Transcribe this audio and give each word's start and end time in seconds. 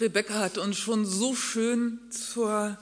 Rebecca 0.00 0.34
hat 0.34 0.58
uns 0.58 0.78
schon 0.78 1.04
so 1.04 1.34
schön 1.34 1.98
zur 2.10 2.78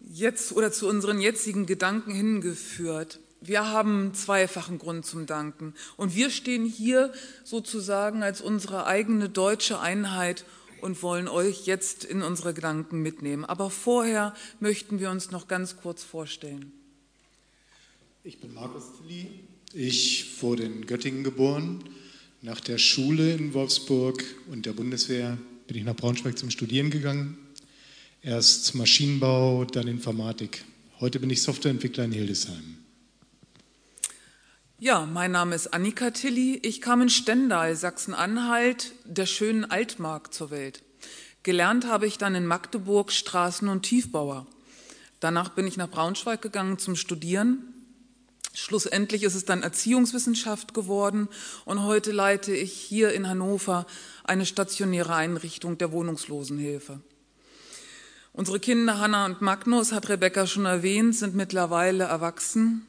jetzt 0.00 0.52
oder 0.52 0.72
zu 0.72 0.88
unseren 0.88 1.20
jetzigen 1.20 1.66
Gedanken 1.66 2.12
hingeführt. 2.12 3.20
Wir 3.40 3.68
haben 3.68 4.14
zweifachen 4.14 4.78
Grund 4.78 5.04
zum 5.04 5.26
Danken 5.26 5.74
und 5.96 6.14
wir 6.14 6.30
stehen 6.30 6.64
hier 6.64 7.12
sozusagen 7.44 8.22
als 8.22 8.40
unsere 8.40 8.86
eigene 8.86 9.28
deutsche 9.28 9.80
Einheit 9.80 10.44
und 10.80 11.02
wollen 11.02 11.28
euch 11.28 11.66
jetzt 11.66 12.04
in 12.04 12.22
unsere 12.22 12.54
Gedanken 12.54 13.02
mitnehmen. 13.02 13.44
Aber 13.44 13.70
vorher 13.70 14.34
möchten 14.60 14.98
wir 14.98 15.10
uns 15.10 15.30
noch 15.30 15.46
ganz 15.46 15.76
kurz 15.76 16.02
vorstellen. 16.02 16.72
Ich 18.22 18.40
bin 18.40 18.54
Markus 18.54 18.84
Tilly. 18.98 19.28
Ich 19.74 20.42
wurde 20.42 20.64
in 20.64 20.86
Göttingen 20.86 21.24
geboren. 21.24 21.84
Nach 22.40 22.60
der 22.60 22.78
Schule 22.78 23.34
in 23.34 23.52
Wolfsburg 23.52 24.24
und 24.50 24.64
der 24.66 24.72
Bundeswehr 24.72 25.36
bin 25.66 25.76
ich 25.76 25.84
nach 25.84 25.96
Braunschweig 25.96 26.38
zum 26.38 26.50
Studieren 26.50 26.90
gegangen. 26.90 27.38
Erst 28.22 28.74
Maschinenbau, 28.74 29.64
dann 29.64 29.88
Informatik. 29.88 30.64
Heute 31.00 31.20
bin 31.20 31.30
ich 31.30 31.42
Softwareentwickler 31.42 32.04
in 32.04 32.12
Hildesheim. 32.12 32.78
Ja, 34.78 35.06
mein 35.06 35.32
Name 35.32 35.54
ist 35.54 35.72
Annika 35.72 36.10
Tilly. 36.10 36.58
Ich 36.62 36.80
kam 36.80 37.00
in 37.00 37.08
Stendal, 37.08 37.74
Sachsen-Anhalt, 37.76 38.92
der 39.04 39.26
schönen 39.26 39.64
Altmark 39.64 40.34
zur 40.34 40.50
Welt. 40.50 40.82
Gelernt 41.42 41.86
habe 41.86 42.06
ich 42.06 42.18
dann 42.18 42.34
in 42.34 42.46
Magdeburg 42.46 43.10
Straßen- 43.10 43.68
und 43.68 43.82
Tiefbauer. 43.82 44.46
Danach 45.20 45.50
bin 45.50 45.66
ich 45.66 45.76
nach 45.76 45.90
Braunschweig 45.90 46.42
gegangen 46.42 46.78
zum 46.78 46.96
Studieren. 46.96 47.73
Schlussendlich 48.56 49.24
ist 49.24 49.34
es 49.34 49.44
dann 49.44 49.64
Erziehungswissenschaft 49.64 50.74
geworden 50.74 51.28
und 51.64 51.82
heute 51.82 52.12
leite 52.12 52.54
ich 52.54 52.72
hier 52.72 53.12
in 53.12 53.28
Hannover 53.28 53.84
eine 54.22 54.46
stationäre 54.46 55.12
Einrichtung 55.12 55.76
der 55.76 55.90
Wohnungslosenhilfe. 55.90 57.00
Unsere 58.32 58.60
Kinder 58.60 59.00
Hanna 59.00 59.26
und 59.26 59.42
Magnus, 59.42 59.90
hat 59.90 60.08
Rebecca 60.08 60.46
schon 60.46 60.66
erwähnt, 60.66 61.16
sind 61.16 61.34
mittlerweile 61.34 62.04
erwachsen. 62.04 62.86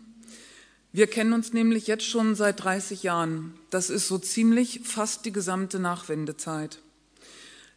Wir 0.92 1.08
kennen 1.08 1.34
uns 1.34 1.52
nämlich 1.52 1.88
jetzt 1.88 2.06
schon 2.06 2.36
seit 2.36 2.64
30 2.64 3.02
Jahren. 3.02 3.56
Das 3.72 3.90
ist 3.90 4.08
so 4.08 4.20
ziemlich 4.20 4.81
fast 4.84 5.25
die 5.25 5.31
gesamte 5.31 5.80
Nachwendezeit. 5.80 6.78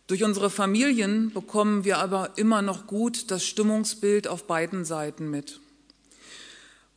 Durch 0.08 0.24
unsere 0.24 0.50
Familien 0.50 1.32
bekommen 1.32 1.84
wir 1.84 1.98
aber 1.98 2.36
immer 2.36 2.60
noch 2.60 2.86
gut 2.86 3.30
das 3.30 3.46
Stimmungsbild 3.46 4.28
auf 4.28 4.46
beiden 4.46 4.84
Seiten 4.84 5.30
mit. 5.30 5.60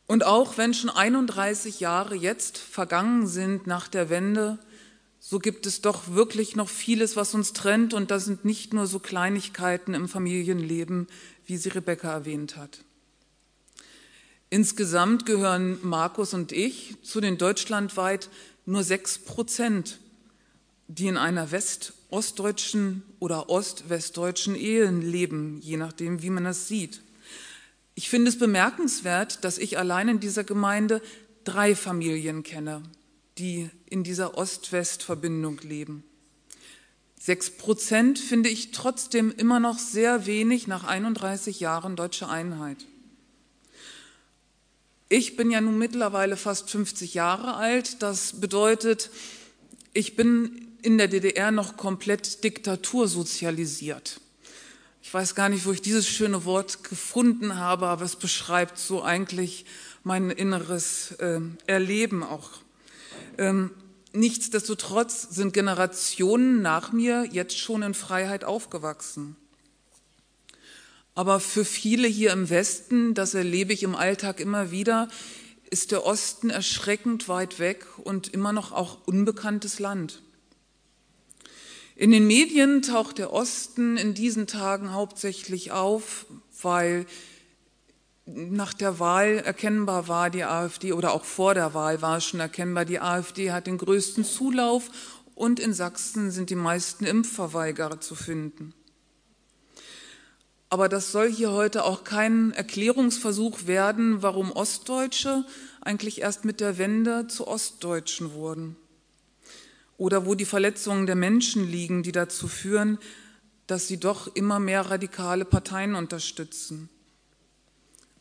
Und 0.06 0.24
auch 0.24 0.58
wenn 0.58 0.74
schon 0.74 0.90
31 0.90 1.80
Jahre 1.80 2.14
jetzt 2.14 2.58
vergangen 2.58 3.26
sind 3.26 3.66
nach 3.66 3.88
der 3.88 4.10
Wende, 4.10 4.58
so 5.20 5.38
gibt 5.38 5.66
es 5.66 5.80
doch 5.80 6.08
wirklich 6.08 6.56
noch 6.56 6.68
vieles, 6.68 7.14
was 7.14 7.34
uns 7.34 7.52
trennt. 7.52 7.94
Und 7.94 8.10
das 8.10 8.24
sind 8.24 8.44
nicht 8.44 8.74
nur 8.74 8.86
so 8.86 8.98
Kleinigkeiten 8.98 9.94
im 9.94 10.08
Familienleben, 10.08 11.06
wie 11.46 11.56
sie 11.56 11.68
Rebecca 11.68 12.12
erwähnt 12.12 12.56
hat. 12.56 12.80
Insgesamt 14.50 15.24
gehören 15.24 15.78
Markus 15.82 16.34
und 16.34 16.52
ich 16.52 16.96
zu 17.02 17.20
den 17.20 17.38
deutschlandweit 17.38 18.28
nur 18.66 18.82
sechs 18.82 19.18
Prozent, 19.18 19.98
die 20.88 21.06
in 21.06 21.16
einer 21.16 21.50
west-ostdeutschen 21.52 23.02
oder 23.18 23.48
ost-westdeutschen 23.48 24.54
Ehe 24.54 24.90
leben, 24.90 25.58
je 25.62 25.78
nachdem, 25.78 26.20
wie 26.20 26.30
man 26.30 26.44
das 26.44 26.68
sieht. 26.68 27.00
Ich 27.94 28.08
finde 28.08 28.30
es 28.30 28.38
bemerkenswert, 28.38 29.44
dass 29.44 29.58
ich 29.58 29.78
allein 29.78 30.08
in 30.08 30.20
dieser 30.20 30.44
Gemeinde 30.44 31.02
drei 31.44 31.74
Familien 31.74 32.42
kenne, 32.42 32.82
die 33.38 33.68
in 33.86 34.02
dieser 34.02 34.38
Ost-West-Verbindung 34.38 35.58
leben. 35.60 36.04
Sechs 37.18 37.50
Prozent 37.50 38.18
finde 38.18 38.48
ich 38.48 38.72
trotzdem 38.72 39.32
immer 39.36 39.60
noch 39.60 39.78
sehr 39.78 40.26
wenig 40.26 40.66
nach 40.66 40.84
31 40.84 41.60
Jahren 41.60 41.94
deutsche 41.94 42.28
Einheit. 42.28 42.78
Ich 45.08 45.36
bin 45.36 45.50
ja 45.50 45.60
nun 45.60 45.78
mittlerweile 45.78 46.36
fast 46.36 46.70
50 46.70 47.14
Jahre 47.14 47.54
alt. 47.54 48.02
Das 48.02 48.40
bedeutet, 48.40 49.10
ich 49.92 50.16
bin 50.16 50.72
in 50.80 50.98
der 50.98 51.06
DDR 51.06 51.50
noch 51.50 51.76
komplett 51.76 52.42
diktatursozialisiert. 52.44 54.20
Ich 55.04 55.12
weiß 55.12 55.34
gar 55.34 55.48
nicht, 55.48 55.66
wo 55.66 55.72
ich 55.72 55.82
dieses 55.82 56.08
schöne 56.08 56.44
Wort 56.44 56.84
gefunden 56.84 57.56
habe, 57.56 57.88
aber 57.88 58.04
es 58.04 58.14
beschreibt 58.14 58.78
so 58.78 59.02
eigentlich 59.02 59.66
mein 60.04 60.30
inneres 60.30 61.10
äh, 61.18 61.40
Erleben 61.66 62.22
auch. 62.22 62.50
Ähm, 63.36 63.72
nichtsdestotrotz 64.12 65.22
sind 65.22 65.54
Generationen 65.54 66.62
nach 66.62 66.92
mir 66.92 67.26
jetzt 67.30 67.58
schon 67.58 67.82
in 67.82 67.94
Freiheit 67.94 68.44
aufgewachsen. 68.44 69.36
Aber 71.16 71.40
für 71.40 71.64
viele 71.64 72.06
hier 72.06 72.32
im 72.32 72.48
Westen, 72.48 73.14
das 73.14 73.34
erlebe 73.34 73.72
ich 73.72 73.82
im 73.82 73.96
Alltag 73.96 74.38
immer 74.38 74.70
wieder, 74.70 75.08
ist 75.68 75.90
der 75.90 76.06
Osten 76.06 76.48
erschreckend 76.48 77.28
weit 77.28 77.58
weg 77.58 77.86
und 77.98 78.28
immer 78.28 78.52
noch 78.52 78.70
auch 78.70 78.98
unbekanntes 79.06 79.80
Land. 79.80 80.22
In 81.94 82.10
den 82.10 82.26
Medien 82.26 82.82
taucht 82.82 83.18
der 83.18 83.32
Osten 83.32 83.96
in 83.96 84.14
diesen 84.14 84.46
Tagen 84.46 84.92
hauptsächlich 84.92 85.72
auf, 85.72 86.26
weil 86.62 87.06
nach 88.24 88.72
der 88.72 88.98
Wahl 88.98 89.42
erkennbar 89.44 90.08
war, 90.08 90.30
die 90.30 90.44
AfD, 90.44 90.92
oder 90.92 91.12
auch 91.12 91.24
vor 91.24 91.54
der 91.54 91.74
Wahl 91.74 92.00
war 92.02 92.20
schon 92.20 92.40
erkennbar, 92.40 92.84
die 92.84 93.00
AfD 93.00 93.52
hat 93.52 93.66
den 93.66 93.78
größten 93.78 94.24
Zulauf 94.24 94.90
und 95.34 95.60
in 95.60 95.74
Sachsen 95.74 96.30
sind 96.30 96.50
die 96.50 96.54
meisten 96.54 97.04
Impfverweigerer 97.04 98.00
zu 98.00 98.14
finden. 98.14 98.74
Aber 100.70 100.88
das 100.88 101.12
soll 101.12 101.30
hier 101.30 101.52
heute 101.52 101.84
auch 101.84 102.04
kein 102.04 102.52
Erklärungsversuch 102.52 103.66
werden, 103.66 104.22
warum 104.22 104.50
Ostdeutsche 104.52 105.44
eigentlich 105.82 106.22
erst 106.22 106.46
mit 106.46 106.60
der 106.60 106.78
Wende 106.78 107.26
zu 107.26 107.46
Ostdeutschen 107.46 108.32
wurden. 108.32 108.76
Oder 110.02 110.26
wo 110.26 110.34
die 110.34 110.44
Verletzungen 110.44 111.06
der 111.06 111.14
Menschen 111.14 111.70
liegen, 111.70 112.02
die 112.02 112.10
dazu 112.10 112.48
führen, 112.48 112.98
dass 113.68 113.86
sie 113.86 114.00
doch 114.00 114.34
immer 114.34 114.58
mehr 114.58 114.90
radikale 114.90 115.44
Parteien 115.44 115.94
unterstützen 115.94 116.88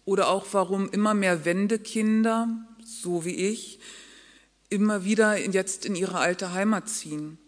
oder 0.05 0.27
auch 0.27 0.45
warum 0.51 0.91
immer 0.91 1.15
mehr 1.15 1.43
Wendekinder, 1.43 2.47
so 2.85 3.25
wie 3.25 3.33
ich, 3.33 3.79
immer 4.69 5.05
wieder 5.05 5.35
jetzt 5.39 5.87
in 5.87 5.95
ihre 5.95 6.19
alte 6.19 6.53
Heimat 6.53 6.87
ziehen. 6.87 7.39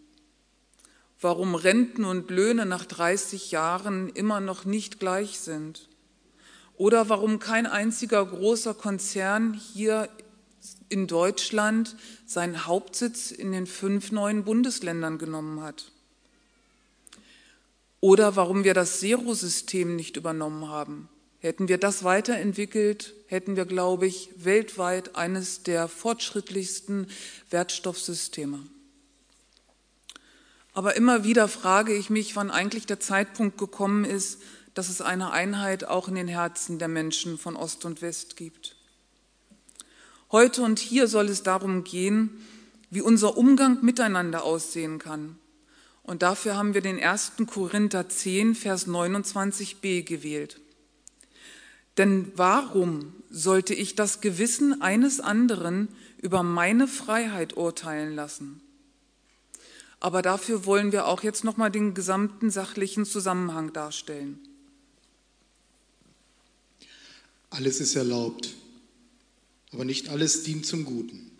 Warum 1.20 1.54
Renten 1.54 2.04
und 2.04 2.28
Löhne 2.28 2.66
nach 2.66 2.86
30 2.86 3.52
Jahren 3.52 4.08
immer 4.08 4.40
noch 4.40 4.64
nicht 4.64 4.98
gleich 4.98 5.38
sind. 5.38 5.88
Oder 6.76 7.08
warum 7.08 7.38
kein 7.38 7.66
einziger 7.66 8.26
großer 8.26 8.74
Konzern 8.74 9.54
hier 9.54 10.08
in 10.94 11.08
Deutschland 11.08 11.96
seinen 12.24 12.66
Hauptsitz 12.66 13.32
in 13.32 13.50
den 13.50 13.66
fünf 13.66 14.12
neuen 14.12 14.44
Bundesländern 14.44 15.18
genommen 15.18 15.60
hat. 15.60 15.90
Oder 17.98 18.36
warum 18.36 18.62
wir 18.62 18.74
das 18.74 19.00
Zero-System 19.00 19.96
nicht 19.96 20.16
übernommen 20.16 20.68
haben. 20.68 21.08
Hätten 21.40 21.66
wir 21.66 21.78
das 21.78 22.04
weiterentwickelt, 22.04 23.12
hätten 23.26 23.56
wir, 23.56 23.64
glaube 23.64 24.06
ich, 24.06 24.30
weltweit 24.36 25.16
eines 25.16 25.64
der 25.64 25.88
fortschrittlichsten 25.88 27.08
Wertstoffsysteme. 27.50 28.60
Aber 30.74 30.94
immer 30.94 31.24
wieder 31.24 31.48
frage 31.48 31.92
ich 31.92 32.08
mich, 32.08 32.36
wann 32.36 32.52
eigentlich 32.52 32.86
der 32.86 33.00
Zeitpunkt 33.00 33.58
gekommen 33.58 34.04
ist, 34.04 34.40
dass 34.74 34.88
es 34.88 35.00
eine 35.00 35.32
Einheit 35.32 35.84
auch 35.84 36.06
in 36.06 36.14
den 36.14 36.28
Herzen 36.28 36.78
der 36.78 36.88
Menschen 36.88 37.36
von 37.36 37.56
Ost 37.56 37.84
und 37.84 38.00
West 38.00 38.36
gibt. 38.36 38.76
Heute 40.34 40.62
und 40.62 40.80
hier 40.80 41.06
soll 41.06 41.28
es 41.28 41.44
darum 41.44 41.84
gehen, 41.84 42.28
wie 42.90 43.00
unser 43.00 43.36
Umgang 43.36 43.84
miteinander 43.84 44.42
aussehen 44.42 44.98
kann. 44.98 45.38
Und 46.02 46.22
dafür 46.22 46.56
haben 46.56 46.74
wir 46.74 46.80
den 46.80 46.98
1. 46.98 47.34
Korinther 47.46 48.08
10, 48.08 48.56
Vers 48.56 48.88
29b 48.88 50.02
gewählt. 50.02 50.60
Denn 51.98 52.32
warum 52.34 53.12
sollte 53.30 53.74
ich 53.74 53.94
das 53.94 54.20
Gewissen 54.20 54.82
eines 54.82 55.20
anderen 55.20 55.86
über 56.20 56.42
meine 56.42 56.88
Freiheit 56.88 57.56
urteilen 57.56 58.16
lassen? 58.16 58.60
Aber 60.00 60.20
dafür 60.20 60.66
wollen 60.66 60.90
wir 60.90 61.06
auch 61.06 61.22
jetzt 61.22 61.44
nochmal 61.44 61.70
den 61.70 61.94
gesamten 61.94 62.50
sachlichen 62.50 63.04
Zusammenhang 63.04 63.72
darstellen. 63.72 64.40
Alles 67.50 67.80
ist 67.80 67.94
erlaubt, 67.94 68.56
aber 69.74 69.84
nicht 69.84 70.08
alles 70.08 70.44
dient 70.44 70.64
zum 70.64 70.84
Guten. 70.84 71.32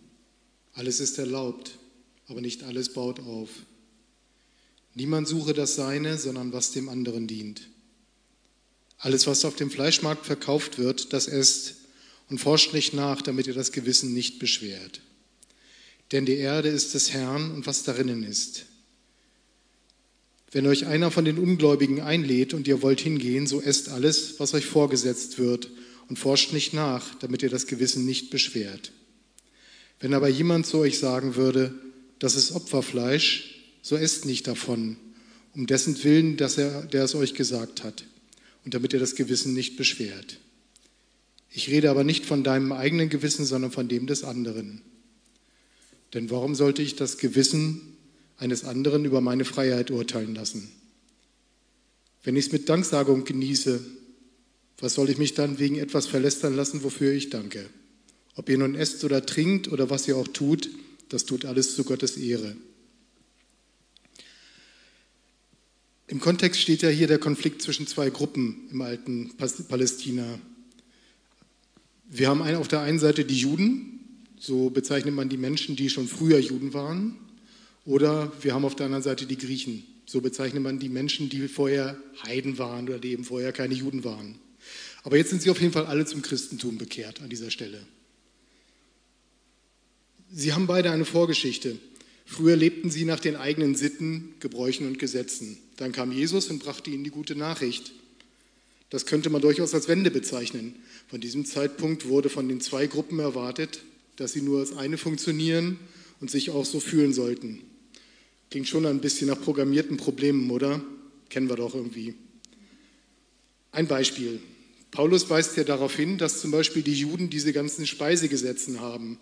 Alles 0.72 0.98
ist 0.98 1.18
erlaubt, 1.18 1.78
aber 2.26 2.40
nicht 2.40 2.64
alles 2.64 2.92
baut 2.92 3.20
auf. 3.20 3.48
Niemand 4.94 5.28
suche 5.28 5.54
das 5.54 5.76
Seine, 5.76 6.18
sondern 6.18 6.52
was 6.52 6.72
dem 6.72 6.88
anderen 6.88 7.28
dient. 7.28 7.68
Alles, 8.98 9.28
was 9.28 9.44
auf 9.44 9.54
dem 9.54 9.70
Fleischmarkt 9.70 10.26
verkauft 10.26 10.78
wird, 10.78 11.12
das 11.12 11.28
esst 11.28 11.76
und 12.28 12.38
forscht 12.38 12.74
nicht 12.74 12.92
nach, 12.92 13.22
damit 13.22 13.46
ihr 13.46 13.54
das 13.54 13.70
Gewissen 13.70 14.12
nicht 14.12 14.40
beschwert. 14.40 15.00
Denn 16.10 16.26
die 16.26 16.36
Erde 16.36 16.70
ist 16.70 16.94
des 16.94 17.12
Herrn 17.12 17.52
und 17.52 17.68
was 17.68 17.84
darinnen 17.84 18.24
ist. 18.24 18.66
Wenn 20.50 20.66
euch 20.66 20.86
einer 20.86 21.12
von 21.12 21.24
den 21.24 21.38
Ungläubigen 21.38 22.00
einlädt 22.00 22.52
und 22.52 22.66
ihr 22.66 22.82
wollt 22.82 23.00
hingehen, 23.00 23.46
so 23.46 23.60
esst 23.60 23.90
alles, 23.90 24.40
was 24.40 24.54
euch 24.54 24.66
vorgesetzt 24.66 25.38
wird 25.38 25.70
und 26.08 26.18
forscht 26.18 26.52
nicht 26.52 26.72
nach, 26.72 27.14
damit 27.16 27.42
ihr 27.42 27.50
das 27.50 27.66
Gewissen 27.66 28.04
nicht 28.04 28.30
beschwert. 28.30 28.92
Wenn 30.00 30.14
aber 30.14 30.28
jemand 30.28 30.66
zu 30.66 30.78
euch 30.78 30.98
sagen 30.98 31.36
würde, 31.36 31.74
das 32.18 32.36
ist 32.36 32.52
Opferfleisch, 32.52 33.54
so 33.82 33.96
esst 33.96 34.26
nicht 34.26 34.46
davon, 34.46 34.96
um 35.54 35.66
dessen 35.66 36.02
Willen, 36.02 36.36
dass 36.36 36.58
er, 36.58 36.82
der 36.82 37.04
es 37.04 37.14
euch 37.14 37.34
gesagt 37.34 37.84
hat, 37.84 38.04
und 38.64 38.74
damit 38.74 38.92
ihr 38.92 39.00
das 39.00 39.14
Gewissen 39.14 39.54
nicht 39.54 39.76
beschwert. 39.76 40.38
Ich 41.50 41.68
rede 41.68 41.90
aber 41.90 42.02
nicht 42.02 42.26
von 42.26 42.42
deinem 42.42 42.72
eigenen 42.72 43.08
Gewissen, 43.08 43.44
sondern 43.44 43.70
von 43.70 43.88
dem 43.88 44.06
des 44.06 44.24
anderen. 44.24 44.82
Denn 46.12 46.30
warum 46.30 46.54
sollte 46.54 46.82
ich 46.82 46.96
das 46.96 47.18
Gewissen 47.18 47.96
eines 48.36 48.64
anderen 48.64 49.04
über 49.04 49.20
meine 49.20 49.44
Freiheit 49.44 49.90
urteilen 49.90 50.34
lassen? 50.34 50.70
Wenn 52.22 52.36
ich 52.36 52.46
es 52.46 52.52
mit 52.52 52.68
Danksagung 52.68 53.24
genieße, 53.24 53.84
was 54.84 54.92
soll 54.92 55.08
ich 55.08 55.16
mich 55.16 55.32
dann 55.32 55.58
wegen 55.58 55.76
etwas 55.76 56.06
verlästern 56.06 56.54
lassen, 56.54 56.84
wofür 56.84 57.10
ich 57.14 57.30
danke? 57.30 57.70
Ob 58.34 58.50
ihr 58.50 58.58
nun 58.58 58.74
esst 58.74 59.02
oder 59.02 59.24
trinkt 59.24 59.72
oder 59.72 59.88
was 59.88 60.06
ihr 60.06 60.14
auch 60.14 60.28
tut, 60.28 60.68
das 61.08 61.24
tut 61.24 61.46
alles 61.46 61.74
zu 61.74 61.84
Gottes 61.84 62.18
Ehre. 62.18 62.54
Im 66.06 66.20
Kontext 66.20 66.60
steht 66.60 66.82
ja 66.82 66.90
hier 66.90 67.06
der 67.06 67.18
Konflikt 67.18 67.62
zwischen 67.62 67.86
zwei 67.86 68.10
Gruppen 68.10 68.68
im 68.70 68.82
alten 68.82 69.32
Palästina. 69.68 70.38
Wir 72.10 72.28
haben 72.28 72.42
auf 72.42 72.68
der 72.68 72.80
einen 72.80 72.98
Seite 72.98 73.24
die 73.24 73.38
Juden, 73.38 74.00
so 74.38 74.68
bezeichnet 74.68 75.14
man 75.14 75.30
die 75.30 75.38
Menschen, 75.38 75.76
die 75.76 75.88
schon 75.88 76.08
früher 76.08 76.38
Juden 76.38 76.74
waren, 76.74 77.16
oder 77.86 78.30
wir 78.42 78.52
haben 78.52 78.66
auf 78.66 78.76
der 78.76 78.84
anderen 78.84 79.02
Seite 79.02 79.24
die 79.24 79.38
Griechen, 79.38 79.84
so 80.04 80.20
bezeichnet 80.20 80.62
man 80.62 80.78
die 80.78 80.90
Menschen, 80.90 81.30
die 81.30 81.48
vorher 81.48 81.96
Heiden 82.26 82.58
waren 82.58 82.86
oder 82.86 82.98
die 82.98 83.12
eben 83.12 83.24
vorher 83.24 83.52
keine 83.52 83.72
Juden 83.72 84.04
waren. 84.04 84.38
Aber 85.04 85.18
jetzt 85.18 85.30
sind 85.30 85.42
sie 85.42 85.50
auf 85.50 85.60
jeden 85.60 85.72
Fall 85.72 85.86
alle 85.86 86.06
zum 86.06 86.22
Christentum 86.22 86.78
bekehrt 86.78 87.20
an 87.20 87.28
dieser 87.28 87.50
Stelle. 87.50 87.86
Sie 90.32 90.52
haben 90.52 90.66
beide 90.66 90.90
eine 90.90 91.04
Vorgeschichte. 91.04 91.78
Früher 92.24 92.56
lebten 92.56 92.90
sie 92.90 93.04
nach 93.04 93.20
den 93.20 93.36
eigenen 93.36 93.76
Sitten, 93.76 94.34
Gebräuchen 94.40 94.86
und 94.86 94.98
Gesetzen. 94.98 95.58
Dann 95.76 95.92
kam 95.92 96.10
Jesus 96.10 96.48
und 96.48 96.58
brachte 96.58 96.90
ihnen 96.90 97.04
die 97.04 97.10
gute 97.10 97.36
Nachricht. 97.36 97.92
Das 98.88 99.06
könnte 99.06 99.28
man 99.28 99.42
durchaus 99.42 99.74
als 99.74 99.88
Wende 99.88 100.10
bezeichnen. 100.10 100.74
Von 101.08 101.20
diesem 101.20 101.44
Zeitpunkt 101.44 102.08
wurde 102.08 102.30
von 102.30 102.48
den 102.48 102.60
zwei 102.60 102.86
Gruppen 102.86 103.18
erwartet, 103.18 103.82
dass 104.16 104.32
sie 104.32 104.40
nur 104.40 104.60
als 104.60 104.76
eine 104.76 104.96
funktionieren 104.96 105.78
und 106.20 106.30
sich 106.30 106.50
auch 106.50 106.64
so 106.64 106.80
fühlen 106.80 107.12
sollten. 107.12 107.60
Klingt 108.50 108.68
schon 108.68 108.86
ein 108.86 109.00
bisschen 109.00 109.28
nach 109.28 109.40
programmierten 109.40 109.96
Problemen, 109.96 110.50
oder? 110.50 110.82
Kennen 111.28 111.48
wir 111.48 111.56
doch 111.56 111.74
irgendwie. 111.74 112.14
Ein 113.72 113.86
Beispiel. 113.86 114.40
Paulus 114.94 115.28
weist 115.28 115.56
ja 115.56 115.64
darauf 115.64 115.96
hin, 115.96 116.18
dass 116.18 116.40
zum 116.40 116.52
Beispiel 116.52 116.82
die 116.82 116.94
Juden 116.94 117.28
diese 117.28 117.52
ganzen 117.52 117.84
Speisegesetzen 117.84 118.80
haben 118.80 119.18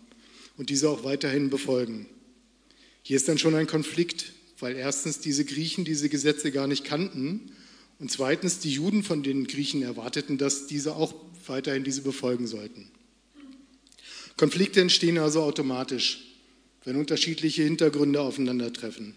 und 0.59 0.69
diese 0.69 0.91
auch 0.91 1.03
weiterhin 1.03 1.49
befolgen. 1.49 2.07
Hier 3.03 3.17
ist 3.17 3.27
dann 3.27 3.39
schon 3.39 3.55
ein 3.55 3.67
Konflikt, 3.67 4.33
weil 4.61 4.77
erstens 4.77 5.21
diese 5.21 5.47
Griechen 5.47 5.87
diese 5.87 6.11
Gesetze 6.11 6.53
gar 6.53 6.67
nicht 6.67 6.85
kannten 6.85 7.53
und 7.99 8.11
zweitens 8.11 8.59
die 8.59 8.71
Juden 8.71 9.03
von 9.03 9.23
den 9.23 9.47
Griechen 9.47 9.83
erwarteten, 9.83 10.37
dass 10.37 10.67
diese 10.67 10.95
auch 10.95 11.15
weiterhin 11.47 11.85
diese 11.85 12.03
befolgen 12.03 12.47
sollten. 12.47 12.91
Konflikte 14.37 14.83
entstehen 14.83 15.17
also 15.17 15.43
automatisch, 15.43 16.23
wenn 16.85 16.97
unterschiedliche 16.97 17.63
Hintergründe 17.63 18.21
aufeinandertreffen. 18.21 19.15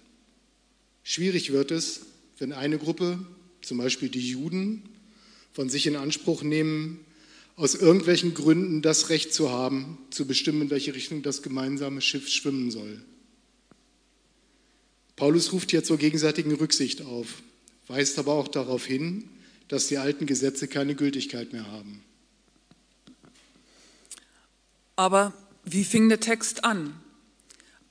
Schwierig 1.03 1.51
wird 1.51 1.71
es, 1.71 2.05
wenn 2.37 2.53
eine 2.53 2.77
Gruppe, 2.77 3.19
zum 3.61 3.77
Beispiel 3.77 4.07
die 4.07 4.29
Juden, 4.29 4.83
von 5.55 5.69
sich 5.69 5.87
in 5.87 5.95
Anspruch 5.95 6.43
nehmen, 6.43 6.99
aus 7.55 7.75
irgendwelchen 7.75 8.33
Gründen 8.33 8.81
das 8.81 9.07
Recht 9.07 9.33
zu 9.33 9.49
haben, 9.49 9.97
zu 10.09 10.27
bestimmen, 10.27 10.63
in 10.63 10.69
welche 10.69 10.93
Richtung 10.93 11.23
das 11.23 11.41
gemeinsame 11.41 12.01
Schiff 12.01 12.27
schwimmen 12.27 12.71
soll. 12.71 13.01
Paulus 15.15 15.53
ruft 15.53 15.71
hier 15.71 15.81
zur 15.81 15.97
gegenseitigen 15.97 16.53
Rücksicht 16.53 17.01
auf, 17.03 17.41
weist 17.87 18.19
aber 18.19 18.33
auch 18.33 18.49
darauf 18.49 18.85
hin, 18.85 19.29
dass 19.69 19.87
die 19.87 19.97
alten 19.97 20.25
Gesetze 20.25 20.67
keine 20.67 20.93
Gültigkeit 20.93 21.53
mehr 21.53 21.71
haben. 21.71 22.03
Aber 24.97 25.31
wie 25.63 25.85
fing 25.85 26.09
der 26.09 26.19
Text 26.19 26.65
an? 26.65 26.99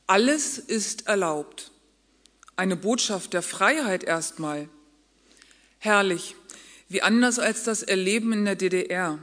Alles 0.07 0.59
ist 0.59 1.07
erlaubt. 1.07 1.71
Eine 2.57 2.77
Botschaft 2.77 3.33
der 3.33 3.43
Freiheit 3.43 4.05
erstmal. 4.05 4.69
Herrlich, 5.79 6.37
wie 6.95 7.03
anders 7.03 7.41
als 7.41 7.65
das 7.65 7.83
Erleben 7.83 8.33
in 8.33 8.45
der 8.45 8.55
DDR. 8.55 9.19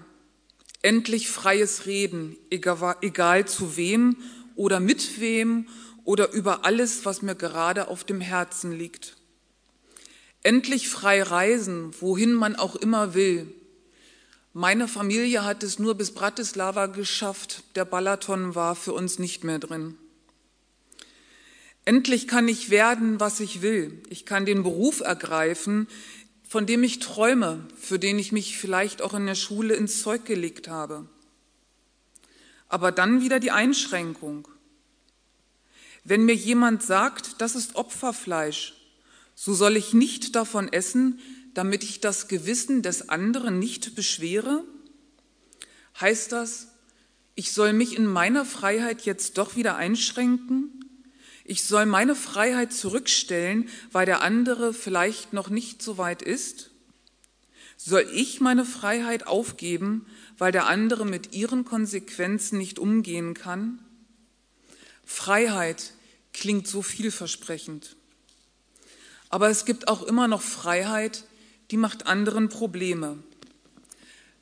Endlich 0.81 1.29
freies 1.29 1.85
Reden, 1.85 2.35
egal, 2.49 3.47
zu 3.47 3.77
wem 3.77 4.17
oder 4.57 4.81
mit 4.81 5.21
wem 5.21 5.69
oder 6.03 6.33
über 6.33 6.65
alles, 6.65 7.05
was 7.05 7.21
mir 7.21 7.33
gerade 7.33 7.87
auf 7.87 8.03
dem 8.03 8.19
Herzen 8.19 8.73
liegt. 8.73 9.15
Endlich 10.43 10.89
frei 10.89 11.23
reisen, 11.23 11.91
wohin 12.01 12.33
man 12.33 12.57
auch 12.57 12.75
immer 12.75 13.13
will. 13.13 13.49
Meine 14.51 14.89
Familie 14.89 15.45
hat 15.45 15.63
es 15.63 15.79
nur 15.79 15.95
bis 15.95 16.11
Bratislava 16.11 16.87
geschafft, 16.87 17.63
der 17.75 17.85
Balaton 17.85 18.53
war 18.53 18.75
für 18.75 18.91
uns 18.91 19.17
nicht 19.17 19.45
mehr 19.45 19.59
drin. 19.59 19.97
Endlich 21.85 22.27
kann 22.27 22.47
ich 22.47 22.69
werden, 22.69 23.19
was 23.19 23.39
ich 23.39 23.61
will. 23.61 24.03
Ich 24.09 24.25
kann 24.25 24.45
den 24.45 24.61
Beruf 24.61 24.99
ergreifen, 24.99 25.87
von 26.51 26.65
dem 26.65 26.83
ich 26.83 26.99
träume, 26.99 27.65
für 27.77 27.97
den 27.97 28.19
ich 28.19 28.33
mich 28.33 28.57
vielleicht 28.57 29.01
auch 29.01 29.13
in 29.13 29.25
der 29.25 29.35
Schule 29.35 29.73
ins 29.73 30.01
Zeug 30.01 30.25
gelegt 30.25 30.67
habe. 30.67 31.07
Aber 32.67 32.91
dann 32.91 33.21
wieder 33.21 33.39
die 33.39 33.51
Einschränkung. 33.51 34.49
Wenn 36.03 36.25
mir 36.25 36.35
jemand 36.35 36.83
sagt, 36.83 37.39
das 37.39 37.55
ist 37.55 37.77
Opferfleisch, 37.77 38.73
so 39.33 39.53
soll 39.53 39.77
ich 39.77 39.93
nicht 39.93 40.35
davon 40.35 40.67
essen, 40.73 41.21
damit 41.53 41.85
ich 41.85 42.01
das 42.01 42.27
Gewissen 42.27 42.81
des 42.81 43.07
anderen 43.07 43.57
nicht 43.57 43.95
beschwere? 43.95 44.65
Heißt 46.01 46.33
das, 46.33 46.67
ich 47.33 47.53
soll 47.53 47.71
mich 47.71 47.95
in 47.95 48.05
meiner 48.05 48.43
Freiheit 48.43 49.03
jetzt 49.03 49.37
doch 49.37 49.55
wieder 49.55 49.77
einschränken? 49.77 50.80
Ich 51.51 51.65
soll 51.65 51.85
meine 51.85 52.15
Freiheit 52.15 52.71
zurückstellen, 52.71 53.67
weil 53.91 54.05
der 54.05 54.21
andere 54.21 54.73
vielleicht 54.73 55.33
noch 55.33 55.49
nicht 55.49 55.81
so 55.81 55.97
weit 55.97 56.21
ist? 56.21 56.69
Soll 57.75 58.09
ich 58.13 58.39
meine 58.39 58.63
Freiheit 58.63 59.27
aufgeben, 59.27 60.05
weil 60.37 60.53
der 60.53 60.67
andere 60.67 61.05
mit 61.05 61.33
ihren 61.33 61.65
Konsequenzen 61.65 62.57
nicht 62.57 62.79
umgehen 62.79 63.33
kann? 63.33 63.79
Freiheit 65.03 65.91
klingt 66.31 66.69
so 66.69 66.81
vielversprechend. 66.81 67.97
Aber 69.27 69.49
es 69.49 69.65
gibt 69.65 69.89
auch 69.89 70.03
immer 70.03 70.29
noch 70.29 70.41
Freiheit, 70.41 71.25
die 71.69 71.75
macht 71.75 72.07
anderen 72.07 72.47
Probleme. 72.47 73.21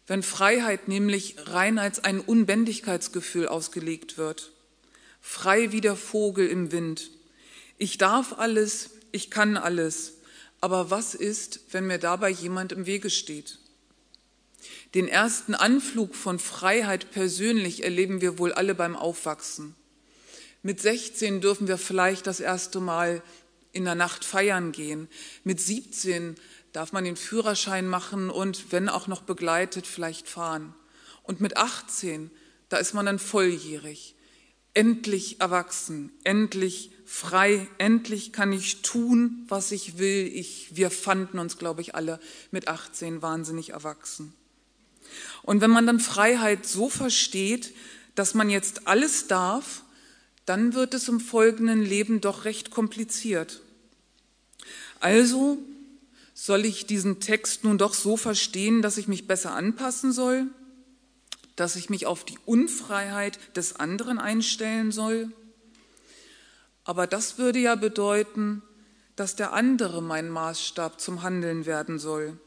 Wenn 0.06 0.22
Freiheit 0.22 0.88
nämlich 0.88 1.38
rein 1.48 1.80
als 1.80 2.04
ein 2.04 2.20
Unbändigkeitsgefühl 2.20 3.48
ausgelegt 3.48 4.20
wird, 4.20 4.52
frei 5.22 5.72
wie 5.72 5.82
der 5.82 5.96
Vogel 5.96 6.48
im 6.48 6.72
Wind. 6.72 7.12
Ich 7.78 7.98
darf 7.98 8.38
alles, 8.38 8.92
ich 9.12 9.30
kann 9.32 9.58
alles, 9.58 10.14
aber 10.62 10.92
was 10.92 11.16
ist, 11.16 11.62
wenn 11.72 11.88
mir 11.88 12.00
dabei 12.00 12.30
jemand 12.30 12.72
im 12.72 12.86
Wege 12.86 13.10
steht? 13.10 13.60
Den 14.96 15.08
ersten 15.08 15.54
Anflug 15.54 16.16
von 16.16 16.40
Freiheit 16.40 17.12
persönlich 17.12 17.84
erleben 17.84 18.22
wir 18.22 18.40
wohl 18.40 18.52
alle 18.52 18.76
beim 18.76 18.96
Aufwachsen. 18.96 19.76
Mit 20.64 20.82
16 20.82 21.42
dürfen 21.42 21.68
wir 21.68 21.78
vielleicht 21.78 22.28
das 22.28 22.40
erste 22.40 22.80
Mal 22.80 23.22
in 23.72 23.86
der 23.86 23.96
Nacht 23.96 24.26
feiern 24.26 24.72
gehen. 24.72 25.08
Mit 25.44 25.62
17 25.62 26.36
darf 26.74 26.92
man 26.92 27.04
den 27.04 27.16
Führerschein 27.16 27.88
machen 27.88 28.30
und, 28.30 28.72
wenn 28.72 28.90
auch 28.90 29.08
noch 29.08 29.22
begleitet, 29.22 29.88
vielleicht 29.88 30.28
fahren. 30.28 30.74
Und 31.24 31.40
mit 31.40 31.58
18, 31.58 32.32
da 32.68 32.78
ist 32.78 32.94
man 32.94 33.06
dann 33.06 33.20
volljährig. 33.20 34.16
Endlich 34.74 35.42
erwachsen, 35.42 36.12
endlich 36.24 36.92
frei, 37.06 37.68
endlich 37.80 38.32
kann 38.32 38.54
ich 38.54 38.82
tun, 38.84 39.46
was 39.48 39.72
ich 39.72 39.98
will. 39.98 40.28
Ich, 40.28 40.76
wir 40.76 40.92
fanden 40.92 41.40
uns, 41.40 41.58
glaube 41.58 41.82
ich, 41.82 41.96
alle 41.96 42.20
mit 42.52 42.68
18 42.68 43.22
wahnsinnig 43.22 43.72
erwachsen. 43.72 44.34
Und 45.42 45.62
wenn 45.62 45.72
man 45.72 45.88
dann 45.88 46.00
Freiheit 46.00 46.68
so 46.68 46.90
versteht, 46.90 47.74
dass 48.14 48.36
man 48.36 48.50
jetzt 48.50 48.88
alles 48.88 49.28
darf, 49.28 49.84
dann 50.46 50.74
wird 50.74 50.94
es 50.94 51.08
im 51.08 51.20
folgenden 51.20 51.84
Leben 51.84 52.22
doch 52.22 52.46
recht 52.46 52.70
kompliziert. 52.70 53.62
Also 55.00 55.58
soll 56.34 56.66
ich 56.66 56.86
diesen 56.86 57.20
Text 57.20 57.64
nun 57.64 57.78
doch 57.78 57.94
so 57.94 58.18
verstehen, 58.18 58.82
dass 58.82 58.98
ich 58.98 59.08
mich 59.08 59.28
besser 59.28 59.54
anpassen 59.54 60.12
soll, 60.12 60.48
dass 61.60 61.76
ich 61.76 61.90
mich 61.90 62.06
auf 62.06 62.24
die 62.24 62.38
Unfreiheit 62.46 63.38
des 63.58 63.76
anderen 63.76 64.18
einstellen 64.18 64.94
soll? 64.94 65.32
Aber 66.86 67.06
das 67.06 67.38
würde 67.38 67.60
ja 67.60 67.76
bedeuten, 67.76 68.62
dass 69.18 69.36
der 69.36 69.52
andere 69.52 70.02
mein 70.02 70.30
Maßstab 70.30 71.02
zum 71.02 71.22
Handeln 71.22 71.66
werden 71.66 72.00
soll. 72.00 72.40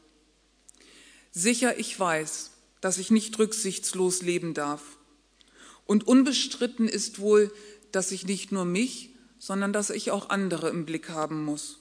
Sicher, 1.31 1.77
ich 1.77 1.99
weiß, 1.99 2.49
dass 2.81 2.97
ich 2.97 3.11
nicht 3.11 3.37
rücksichtslos 3.37 4.23
leben 4.23 4.55
darf. 4.55 4.81
Und 5.85 6.07
unbestritten 6.07 6.87
ist 6.87 7.19
wohl, 7.19 7.53
dass 7.91 8.11
ich 8.11 8.25
nicht 8.25 8.51
nur 8.51 8.65
mich, 8.65 9.11
sondern 9.37 9.73
dass 9.73 9.91
ich 9.91 10.09
auch 10.09 10.29
andere 10.29 10.69
im 10.69 10.85
Blick 10.85 11.09
haben 11.09 11.45
muss. 11.45 11.77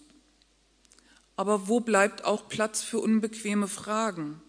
Aber 1.37 1.67
wo 1.67 1.81
bleibt 1.81 2.25
auch 2.25 2.49
Platz 2.49 2.83
für 2.83 2.99
unbequeme 2.99 3.69
Fragen? 3.69 4.43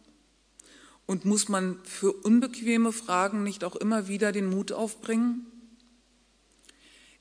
Und 1.05 1.25
muss 1.25 1.49
man 1.49 1.79
für 1.83 2.11
unbequeme 2.13 2.91
Fragen 2.91 3.43
nicht 3.43 3.63
auch 3.63 3.75
immer 3.75 4.07
wieder 4.07 4.31
den 4.31 4.49
Mut 4.49 4.71
aufbringen? 4.71 5.45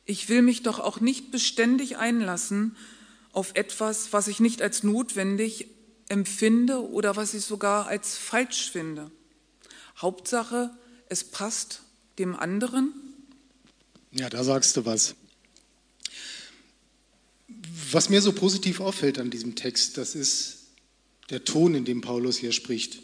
Ich 0.04 0.28
will 0.28 0.42
mich 0.42 0.62
doch 0.62 0.78
auch 0.78 1.00
nicht 1.00 1.30
beständig 1.30 1.96
einlassen 1.96 2.76
auf 3.32 3.52
etwas, 3.54 4.12
was 4.12 4.28
ich 4.28 4.40
nicht 4.40 4.62
als 4.62 4.82
notwendig 4.82 5.68
empfinde 6.08 6.90
oder 6.90 7.16
was 7.16 7.34
ich 7.34 7.44
sogar 7.44 7.86
als 7.86 8.16
falsch 8.18 8.70
finde. 8.70 9.10
Hauptsache, 9.96 10.70
es 11.08 11.24
passt 11.24 11.82
dem 12.18 12.36
anderen. 12.36 12.92
Ja, 14.12 14.28
da 14.28 14.44
sagst 14.44 14.76
du 14.76 14.84
was. 14.84 15.14
Was 17.90 18.08
mir 18.08 18.20
so 18.20 18.32
positiv 18.32 18.80
auffällt 18.80 19.18
an 19.18 19.30
diesem 19.30 19.54
Text, 19.54 19.96
das 19.96 20.14
ist 20.14 20.58
der 21.30 21.44
Ton, 21.44 21.74
in 21.74 21.84
dem 21.84 22.00
Paulus 22.00 22.36
hier 22.36 22.52
spricht. 22.52 23.00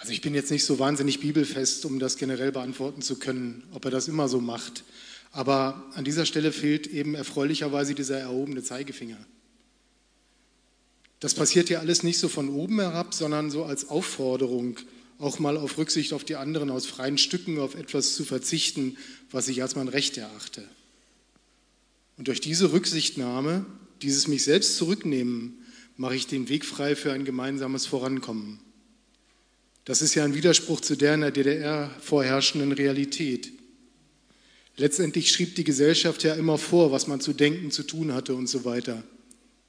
Also 0.00 0.14
ich 0.14 0.22
bin 0.22 0.34
jetzt 0.34 0.50
nicht 0.50 0.64
so 0.64 0.78
wahnsinnig 0.78 1.20
bibelfest, 1.20 1.84
um 1.84 1.98
das 1.98 2.16
generell 2.16 2.52
beantworten 2.52 3.02
zu 3.02 3.16
können, 3.16 3.64
ob 3.72 3.84
er 3.84 3.90
das 3.90 4.08
immer 4.08 4.28
so 4.28 4.40
macht. 4.40 4.82
Aber 5.30 5.84
an 5.92 6.04
dieser 6.04 6.24
Stelle 6.24 6.52
fehlt 6.52 6.86
eben 6.86 7.14
erfreulicherweise 7.14 7.94
dieser 7.94 8.18
erhobene 8.18 8.62
Zeigefinger. 8.62 9.18
Das 11.20 11.34
passiert 11.34 11.68
ja 11.68 11.80
alles 11.80 12.02
nicht 12.02 12.18
so 12.18 12.28
von 12.28 12.48
oben 12.48 12.80
herab, 12.80 13.12
sondern 13.12 13.50
so 13.50 13.64
als 13.64 13.90
Aufforderung, 13.90 14.78
auch 15.18 15.38
mal 15.38 15.58
auf 15.58 15.76
Rücksicht 15.76 16.14
auf 16.14 16.24
die 16.24 16.36
anderen 16.36 16.70
aus 16.70 16.86
freien 16.86 17.18
Stücken 17.18 17.58
auf 17.58 17.74
etwas 17.74 18.14
zu 18.14 18.24
verzichten, 18.24 18.96
was 19.30 19.48
ich 19.48 19.60
als 19.60 19.76
mein 19.76 19.88
Recht 19.88 20.16
erachte. 20.16 20.66
Und 22.16 22.28
durch 22.28 22.40
diese 22.40 22.72
Rücksichtnahme, 22.72 23.66
dieses 24.00 24.28
mich 24.28 24.44
selbst 24.44 24.78
zurücknehmen, 24.78 25.58
mache 25.98 26.16
ich 26.16 26.26
den 26.26 26.48
Weg 26.48 26.64
frei 26.64 26.96
für 26.96 27.12
ein 27.12 27.26
gemeinsames 27.26 27.84
Vorankommen. 27.84 28.60
Das 29.90 30.02
ist 30.02 30.14
ja 30.14 30.22
ein 30.22 30.36
Widerspruch 30.36 30.80
zu 30.80 30.94
der 30.94 31.14
in 31.14 31.22
der 31.22 31.32
DDR 31.32 31.90
vorherrschenden 32.00 32.70
Realität. 32.70 33.50
Letztendlich 34.76 35.32
schrieb 35.32 35.56
die 35.56 35.64
Gesellschaft 35.64 36.22
ja 36.22 36.34
immer 36.34 36.58
vor, 36.58 36.92
was 36.92 37.08
man 37.08 37.20
zu 37.20 37.32
denken, 37.32 37.72
zu 37.72 37.82
tun 37.82 38.14
hatte 38.14 38.36
und 38.36 38.46
so 38.46 38.64
weiter. 38.64 39.02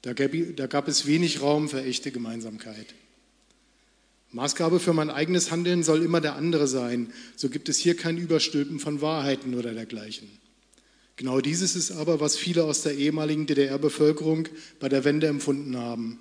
Da 0.02 0.12
gab, 0.12 0.30
da 0.54 0.68
gab 0.68 0.86
es 0.86 1.08
wenig 1.08 1.42
Raum 1.42 1.68
für 1.68 1.82
echte 1.82 2.12
Gemeinsamkeit. 2.12 2.86
Maßgabe 4.30 4.78
für 4.78 4.92
mein 4.92 5.10
eigenes 5.10 5.50
Handeln 5.50 5.82
soll 5.82 6.04
immer 6.04 6.20
der 6.20 6.36
andere 6.36 6.68
sein. 6.68 7.12
So 7.34 7.48
gibt 7.48 7.68
es 7.68 7.78
hier 7.78 7.96
kein 7.96 8.16
Überstülpen 8.16 8.78
von 8.78 9.00
Wahrheiten 9.00 9.56
oder 9.56 9.74
dergleichen. 9.74 10.28
Genau 11.16 11.40
dieses 11.40 11.74
ist 11.74 11.90
aber, 11.90 12.20
was 12.20 12.36
viele 12.36 12.62
aus 12.62 12.82
der 12.82 12.94
ehemaligen 12.94 13.46
DDR-Bevölkerung 13.46 14.46
bei 14.78 14.88
der 14.88 15.02
Wende 15.02 15.26
empfunden 15.26 15.76
haben. 15.76 16.20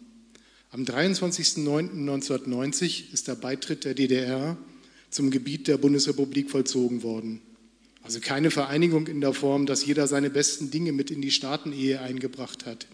Am 0.74 0.86
23.09.1990 0.86 3.12
ist 3.12 3.28
der 3.28 3.36
Beitritt 3.36 3.84
der 3.84 3.94
DDR 3.94 4.56
zum 5.10 5.30
Gebiet 5.30 5.68
der 5.68 5.78
Bundesrepublik 5.78 6.50
vollzogen 6.50 7.04
worden. 7.04 7.42
Also 8.04 8.22
keine 8.22 8.52
Vereinigung 8.52 9.08
in 9.08 9.20
der 9.20 9.34
Form, 9.34 9.66
dass 9.66 9.86
jeder 9.86 10.08
seine 10.08 10.30
besten 10.30 10.72
Dinge 10.72 10.94
mit 10.94 11.12
in 11.12 11.22
die 11.22 11.32
Staatenehe 11.32 12.00
eingebracht 12.00 12.66
hat. 12.66 12.88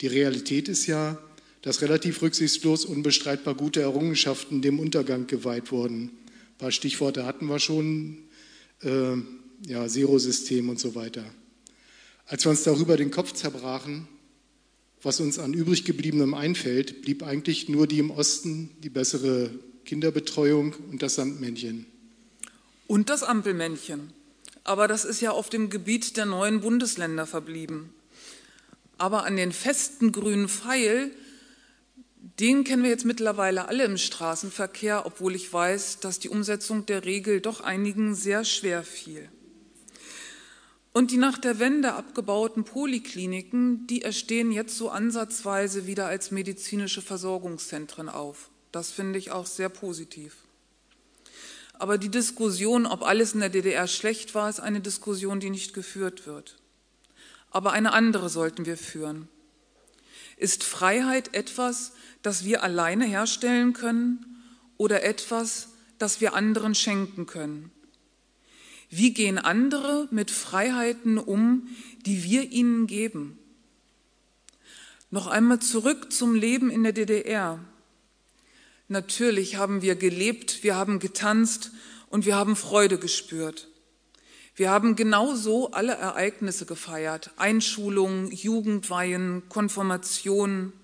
Die 0.00 0.06
Realität 0.06 0.70
ist 0.70 0.86
ja, 0.86 1.18
dass 1.60 1.82
relativ 1.82 2.22
rücksichtslos 2.22 2.86
unbestreitbar 2.86 3.56
gute 3.56 3.82
Errungenschaften 3.82 4.62
dem 4.62 4.80
Untergang 4.80 5.26
geweiht 5.26 5.70
wurden. 5.70 6.04
Ein 6.04 6.56
paar 6.56 6.72
Stichworte 6.72 7.26
hatten 7.26 7.44
wir 7.44 7.58
schon, 7.58 8.20
äh, 8.80 9.16
ja, 9.66 9.86
Zero-System 9.86 10.70
und 10.70 10.80
so 10.80 10.94
weiter. 10.94 11.26
Als 12.24 12.46
wir 12.46 12.50
uns 12.50 12.62
darüber 12.62 12.96
den 12.96 13.10
Kopf 13.10 13.34
zerbrachen, 13.34 14.08
was 15.02 15.20
uns 15.20 15.38
an 15.38 15.52
übrig 15.52 15.84
gebliebenem 15.84 16.34
einfällt, 16.34 17.02
blieb 17.02 17.22
eigentlich 17.22 17.68
nur 17.68 17.86
die 17.86 17.98
im 17.98 18.10
Osten, 18.10 18.70
die 18.82 18.90
bessere 18.90 19.50
Kinderbetreuung 19.84 20.74
und 20.90 21.02
das 21.02 21.16
Sandmännchen. 21.16 21.86
Und 22.86 23.10
das 23.10 23.22
Ampelmännchen. 23.22 24.12
Aber 24.64 24.86
das 24.86 25.04
ist 25.04 25.20
ja 25.20 25.32
auf 25.32 25.50
dem 25.50 25.70
Gebiet 25.70 26.16
der 26.16 26.26
neuen 26.26 26.60
Bundesländer 26.60 27.26
verblieben 27.26 27.90
aber 29.02 29.24
an 29.24 29.36
den 29.36 29.50
festen 29.50 30.12
grünen 30.12 30.48
Pfeil, 30.48 31.10
den 32.38 32.62
kennen 32.62 32.84
wir 32.84 32.90
jetzt 32.90 33.04
mittlerweile 33.04 33.66
alle 33.66 33.82
im 33.82 33.98
Straßenverkehr, 33.98 35.06
obwohl 35.06 35.34
ich 35.34 35.52
weiß, 35.52 35.98
dass 35.98 36.20
die 36.20 36.28
Umsetzung 36.28 36.86
der 36.86 37.04
Regel 37.04 37.40
doch 37.40 37.60
einigen 37.60 38.14
sehr 38.14 38.44
schwer 38.44 38.84
fiel. 38.84 39.28
Und 40.92 41.10
die 41.10 41.16
nach 41.16 41.38
der 41.38 41.58
Wende 41.58 41.94
abgebauten 41.94 42.64
Polikliniken, 42.64 43.86
die 43.86 44.02
erstehen 44.02 44.52
jetzt 44.52 44.76
so 44.76 44.90
ansatzweise 44.90 45.86
wieder 45.86 46.06
als 46.06 46.30
medizinische 46.30 47.00
Versorgungszentren 47.00 48.08
auf. 48.08 48.50
Das 48.72 48.90
finde 48.90 49.18
ich 49.18 49.30
auch 49.30 49.46
sehr 49.46 49.68
positiv. 49.68 50.36
Aber 51.74 51.98
die 51.98 52.10
Diskussion, 52.10 52.86
ob 52.86 53.02
alles 53.02 53.32
in 53.34 53.40
der 53.40 53.48
DDR 53.48 53.86
schlecht 53.86 54.34
war, 54.34 54.50
ist 54.50 54.60
eine 54.60 54.80
Diskussion, 54.80 55.40
die 55.40 55.50
nicht 55.50 55.74
geführt 55.74 56.26
wird 56.26 56.56
aber 57.52 57.72
eine 57.72 57.92
andere 57.92 58.28
sollten 58.28 58.66
wir 58.66 58.76
führen. 58.76 59.28
Ist 60.36 60.64
Freiheit 60.64 61.34
etwas, 61.34 61.92
das 62.22 62.44
wir 62.44 62.62
alleine 62.62 63.04
herstellen 63.04 63.74
können 63.74 64.42
oder 64.78 65.04
etwas, 65.04 65.68
das 65.98 66.20
wir 66.20 66.34
anderen 66.34 66.74
schenken 66.74 67.26
können? 67.26 67.70
Wie 68.94 69.14
gehen 69.14 69.38
andere 69.38 70.06
mit 70.10 70.30
Freiheiten 70.30 71.16
um, 71.16 71.66
die 72.04 72.24
wir 72.24 72.52
ihnen 72.52 72.86
geben? 72.86 73.38
Noch 75.10 75.28
einmal 75.28 75.60
zurück 75.60 76.12
zum 76.12 76.34
Leben 76.34 76.68
in 76.68 76.82
der 76.82 76.92
DDR. 76.92 77.58
Natürlich 78.88 79.56
haben 79.56 79.80
wir 79.80 79.94
gelebt, 79.94 80.62
wir 80.62 80.76
haben 80.76 80.98
getanzt 80.98 81.70
und 82.10 82.26
wir 82.26 82.36
haben 82.36 82.54
Freude 82.54 82.98
gespürt. 82.98 83.66
Wir 84.56 84.68
haben 84.68 84.94
genauso 84.94 85.70
alle 85.70 85.94
Ereignisse 85.94 86.66
gefeiert, 86.66 87.30
Einschulungen, 87.38 88.30
Jugendweihen, 88.30 89.42
Konfirmationen. 89.48 90.74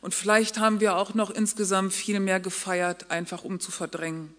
Und 0.00 0.14
vielleicht 0.14 0.58
haben 0.58 0.80
wir 0.80 0.96
auch 0.96 1.12
noch 1.12 1.30
insgesamt 1.30 1.92
viel 1.92 2.20
mehr 2.20 2.40
gefeiert, 2.40 3.10
einfach 3.10 3.44
um 3.44 3.60
zu 3.60 3.70
verdrängen. 3.70 4.34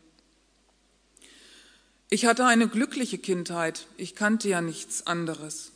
Ich 2.16 2.26
hatte 2.26 2.46
eine 2.46 2.70
glückliche 2.70 3.18
Kindheit, 3.18 3.88
ich 3.98 4.16
kannte 4.16 4.48
ja 4.48 4.62
nichts 4.62 5.06
anderes. 5.06 5.74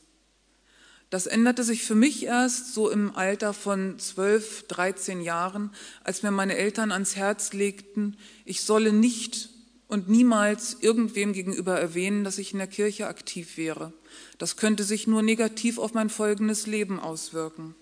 Das 1.09 1.27
änderte 1.27 1.65
sich 1.65 1.83
für 1.83 1.95
mich 1.95 2.23
erst 2.23 2.73
so 2.73 2.89
im 2.89 3.13
Alter 3.13 3.53
von 3.53 3.99
12, 3.99 4.67
13 4.69 5.19
Jahren, 5.19 5.69
als 6.05 6.23
mir 6.23 6.31
meine 6.31 6.55
Eltern 6.55 6.93
ans 6.93 7.17
Herz 7.17 7.51
legten, 7.51 8.15
ich 8.45 8.61
solle 8.61 8.93
nicht 8.93 9.49
und 9.89 10.07
niemals 10.07 10.77
irgendwem 10.79 11.33
gegenüber 11.33 11.77
erwähnen, 11.77 12.23
dass 12.23 12.37
ich 12.37 12.53
in 12.53 12.59
der 12.59 12.67
Kirche 12.67 13.07
aktiv 13.07 13.57
wäre. 13.57 13.91
Das 14.37 14.55
könnte 14.55 14.85
sich 14.85 15.07
nur 15.07 15.21
negativ 15.21 15.77
auf 15.77 15.93
mein 15.93 16.09
folgendes 16.09 16.67
Leben 16.67 17.01
auswirken. 17.01 17.75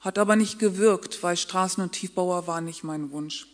Hat 0.00 0.18
aber 0.18 0.34
nicht 0.34 0.58
gewirkt, 0.58 1.22
weil 1.22 1.36
Straßen- 1.36 1.84
und 1.84 1.92
Tiefbauer 1.92 2.48
war 2.48 2.60
nicht 2.60 2.82
mein 2.82 3.12
Wunsch. 3.12 3.51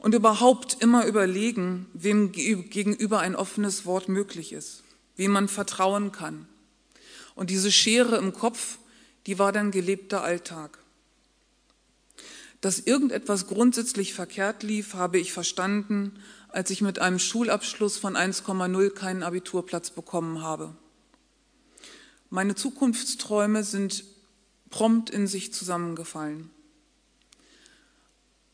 Und 0.00 0.14
überhaupt 0.14 0.78
immer 0.80 1.04
überlegen, 1.04 1.86
wem 1.92 2.32
gegenüber 2.32 3.20
ein 3.20 3.36
offenes 3.36 3.84
Wort 3.84 4.08
möglich 4.08 4.52
ist, 4.52 4.82
wem 5.16 5.30
man 5.30 5.46
vertrauen 5.46 6.10
kann. 6.10 6.48
Und 7.34 7.50
diese 7.50 7.70
Schere 7.70 8.16
im 8.16 8.32
Kopf, 8.32 8.78
die 9.26 9.38
war 9.38 9.52
dann 9.52 9.70
gelebter 9.70 10.22
Alltag. 10.22 10.78
Dass 12.62 12.78
irgendetwas 12.78 13.46
grundsätzlich 13.46 14.14
verkehrt 14.14 14.62
lief, 14.62 14.94
habe 14.94 15.18
ich 15.18 15.34
verstanden, 15.34 16.18
als 16.48 16.70
ich 16.70 16.80
mit 16.80 16.98
einem 16.98 17.18
Schulabschluss 17.18 17.98
von 17.98 18.16
1,0 18.16 18.90
keinen 18.90 19.22
Abiturplatz 19.22 19.90
bekommen 19.90 20.42
habe. 20.42 20.74
Meine 22.30 22.54
Zukunftsträume 22.54 23.64
sind 23.64 24.04
prompt 24.70 25.10
in 25.10 25.26
sich 25.26 25.52
zusammengefallen. 25.52 26.50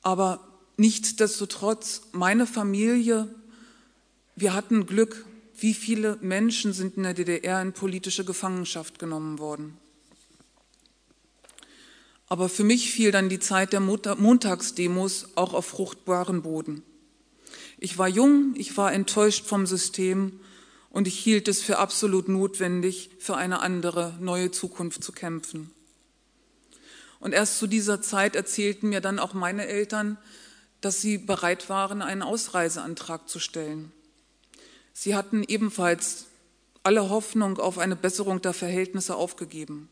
Aber 0.03 0.56
nichtsdestotrotz, 0.77 2.03
meine 2.13 2.47
Familie, 2.47 3.29
wir 4.35 4.55
hatten 4.55 4.87
Glück. 4.87 5.25
Wie 5.59 5.73
viele 5.73 6.19
Menschen 6.21 6.75
sind 6.75 6.99
in 6.99 7.05
der 7.05 7.15
DDR 7.15 7.63
in 7.63 7.73
politische 7.73 8.25
Gefangenschaft 8.25 8.99
genommen 8.99 9.39
worden? 9.39 9.79
Aber 12.29 12.49
für 12.49 12.65
mich 12.65 12.91
fiel 12.91 13.11
dann 13.11 13.29
die 13.29 13.39
Zeit 13.39 13.73
der 13.73 13.81
Montagsdemos 13.81 15.29
auch 15.37 15.55
auf 15.55 15.67
fruchtbaren 15.67 16.43
Boden. 16.43 16.83
Ich 17.79 17.99
war 17.99 18.09
jung, 18.09 18.55
ich 18.57 18.77
war 18.77 18.93
enttäuscht 18.93 19.47
vom 19.47 19.67
System 19.67 20.41
und 20.91 21.07
ich 21.07 21.19
hielt 21.19 21.47
es 21.47 21.63
für 21.63 21.79
absolut 21.79 22.29
notwendig, 22.29 23.11
für 23.19 23.37
eine 23.37 23.61
andere, 23.61 24.15
neue 24.21 24.51
Zukunft 24.51 25.05
zu 25.05 25.13
kämpfen. 25.13 25.71
Und 27.21 27.33
erst 27.33 27.59
zu 27.59 27.67
dieser 27.67 28.03
Zeit 28.03 28.37
erzählten 28.37 28.89
mir 28.89 29.01
dann 29.01 29.19
auch 29.19 29.35
meine 29.35 29.67
Eltern, 29.67 30.19
dass 30.81 31.01
sie 31.01 31.19
bereit 31.19 31.69
waren, 31.69 32.03
einen 32.03 32.23
Ausreiseantrag 32.23 33.29
zu 33.29 33.39
stellen. 33.39 33.93
Sie 34.93 35.15
hatten 35.15 35.43
ebenfalls 35.43 36.27
alle 36.83 37.11
Hoffnung 37.11 37.59
auf 37.59 37.79
eine 37.79 37.97
Besserung 37.97 38.41
der 38.41 38.53
Verhältnisse 38.53 39.17
aufgegeben. 39.17 39.89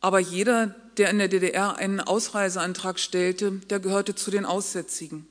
Aber 0.00 0.18
jeder, 0.18 0.74
der 0.96 1.10
in 1.10 1.18
der 1.18 1.28
DDR 1.28 1.76
einen 1.76 2.00
Ausreiseantrag 2.00 2.98
stellte, 2.98 3.52
der 3.70 3.80
gehörte 3.80 4.14
zu 4.14 4.30
den 4.30 4.46
Aussätzigen. 4.46 5.26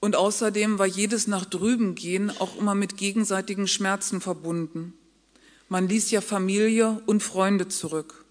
Und 0.00 0.14
außerdem 0.14 0.78
war 0.78 0.86
jedes 0.86 1.26
nach 1.26 1.44
drüben 1.44 1.94
gehen 1.94 2.30
auch 2.30 2.56
immer 2.56 2.74
mit 2.74 2.96
gegenseitigen 2.96 3.66
Schmerzen 3.66 4.20
verbunden. 4.20 4.94
Man 5.68 5.88
ließ 5.88 6.10
ja 6.12 6.20
Familie 6.20 7.02
und 7.06 7.22
Freunde 7.22 7.68
zurück. 7.68 8.24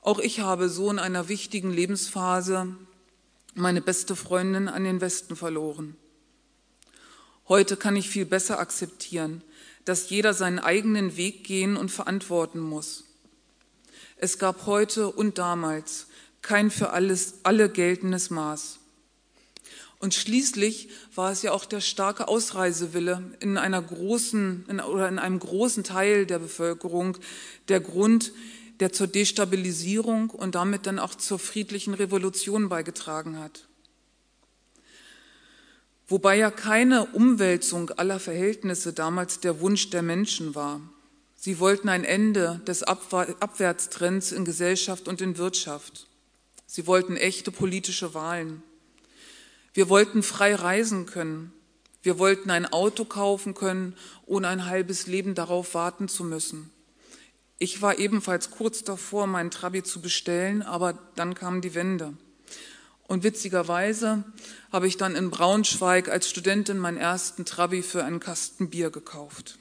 Auch 0.00 0.18
ich 0.18 0.40
habe 0.40 0.68
so 0.68 0.90
in 0.90 0.98
einer 0.98 1.28
wichtigen 1.28 1.70
Lebensphase 1.70 2.74
meine 3.54 3.80
beste 3.80 4.16
Freundin 4.16 4.68
an 4.68 4.84
den 4.84 5.00
Westen 5.00 5.36
verloren. 5.36 5.96
Heute 7.48 7.76
kann 7.76 7.96
ich 7.96 8.10
viel 8.10 8.26
besser 8.26 8.58
akzeptieren, 8.58 9.42
dass 9.84 10.10
jeder 10.10 10.34
seinen 10.34 10.58
eigenen 10.58 11.16
Weg 11.16 11.44
gehen 11.44 11.76
und 11.76 11.90
verantworten 11.90 12.60
muss. 12.60 13.04
Es 14.16 14.38
gab 14.38 14.66
heute 14.66 15.10
und 15.10 15.38
damals 15.38 16.08
kein 16.42 16.70
für 16.70 16.90
alles, 16.90 17.40
alle 17.42 17.70
geltendes 17.70 18.30
Maß. 18.30 18.78
Und 20.00 20.14
schließlich 20.14 20.90
war 21.14 21.32
es 21.32 21.42
ja 21.42 21.52
auch 21.52 21.64
der 21.64 21.80
starke 21.80 22.28
Ausreisewille 22.28 23.32
in 23.40 23.56
einer 23.56 23.82
großen 23.82 24.66
in, 24.68 24.80
oder 24.80 25.08
in 25.08 25.18
einem 25.18 25.40
großen 25.40 25.82
Teil 25.82 26.24
der 26.24 26.38
Bevölkerung 26.38 27.18
der 27.68 27.80
Grund, 27.80 28.32
der 28.80 28.92
zur 28.92 29.06
Destabilisierung 29.06 30.30
und 30.30 30.54
damit 30.54 30.86
dann 30.86 30.98
auch 30.98 31.14
zur 31.14 31.38
friedlichen 31.38 31.94
Revolution 31.94 32.68
beigetragen 32.68 33.38
hat. 33.38 33.66
Wobei 36.06 36.36
ja 36.36 36.50
keine 36.50 37.06
Umwälzung 37.06 37.90
aller 37.90 38.18
Verhältnisse 38.18 38.92
damals 38.92 39.40
der 39.40 39.60
Wunsch 39.60 39.90
der 39.90 40.02
Menschen 40.02 40.54
war. 40.54 40.80
Sie 41.36 41.60
wollten 41.60 41.88
ein 41.88 42.04
Ende 42.04 42.60
des 42.66 42.82
Abwärtstrends 42.82 44.32
in 44.32 44.44
Gesellschaft 44.44 45.06
und 45.06 45.20
in 45.20 45.36
Wirtschaft. 45.36 46.06
Sie 46.66 46.86
wollten 46.86 47.16
echte 47.16 47.50
politische 47.50 48.14
Wahlen. 48.14 48.62
Wir 49.74 49.88
wollten 49.88 50.22
frei 50.22 50.54
reisen 50.54 51.06
können. 51.06 51.52
Wir 52.02 52.18
wollten 52.18 52.50
ein 52.50 52.66
Auto 52.66 53.04
kaufen 53.04 53.54
können, 53.54 53.94
ohne 54.26 54.48
ein 54.48 54.64
halbes 54.64 55.06
Leben 55.06 55.34
darauf 55.34 55.74
warten 55.74 56.08
zu 56.08 56.24
müssen. 56.24 56.70
Ich 57.58 57.82
war 57.82 57.98
ebenfalls 57.98 58.50
kurz 58.50 58.84
davor, 58.84 59.26
meinen 59.26 59.50
Trabi 59.50 59.82
zu 59.82 60.00
bestellen, 60.00 60.62
aber 60.62 60.96
dann 61.16 61.34
kam 61.34 61.60
die 61.60 61.74
Wende. 61.74 62.14
Und 63.08 63.24
witzigerweise 63.24 64.22
habe 64.70 64.86
ich 64.86 64.96
dann 64.96 65.16
in 65.16 65.30
Braunschweig 65.30 66.08
als 66.08 66.28
Studentin 66.28 66.78
meinen 66.78 66.98
ersten 66.98 67.44
Trabi 67.44 67.82
für 67.82 68.04
einen 68.04 68.20
Kasten 68.20 68.70
Bier 68.70 68.90
gekauft. 68.90 69.58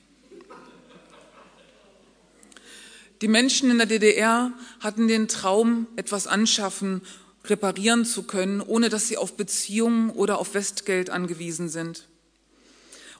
Die 3.21 3.27
Menschen 3.27 3.71
in 3.71 3.77
der 3.79 3.87
DDR 3.87 4.51
hatten 4.79 5.07
den 5.07 5.27
Traum, 5.27 5.87
etwas 5.95 6.27
anschaffen 6.27 7.01
reparieren 7.45 8.05
zu 8.05 8.23
können, 8.23 8.61
ohne 8.61 8.89
dass 8.89 9.07
sie 9.07 9.17
auf 9.17 9.37
Beziehungen 9.37 10.09
oder 10.09 10.37
auf 10.37 10.53
Westgeld 10.53 11.09
angewiesen 11.09 11.69
sind. 11.69 12.07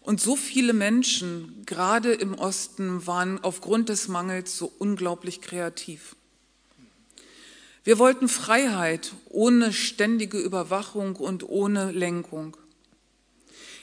Und 0.08 0.22
so 0.22 0.38
viele 0.38 0.72
Menschen, 0.72 1.64
gerade 1.66 2.14
im 2.14 2.34
Osten, 2.34 3.06
waren 3.06 3.44
aufgrund 3.44 3.90
des 3.90 4.08
Mangels 4.08 4.58
so 4.58 4.72
unglaublich 4.80 5.42
kreativ. 5.42 6.16
Wir 7.84 8.00
wollten 8.00 8.30
Freiheit 8.30 9.12
ohne 9.28 9.74
ständige 9.74 10.38
Überwachung 10.38 11.18
und 11.18 11.44
ohne 11.50 11.92
Lenkung. 11.92 12.56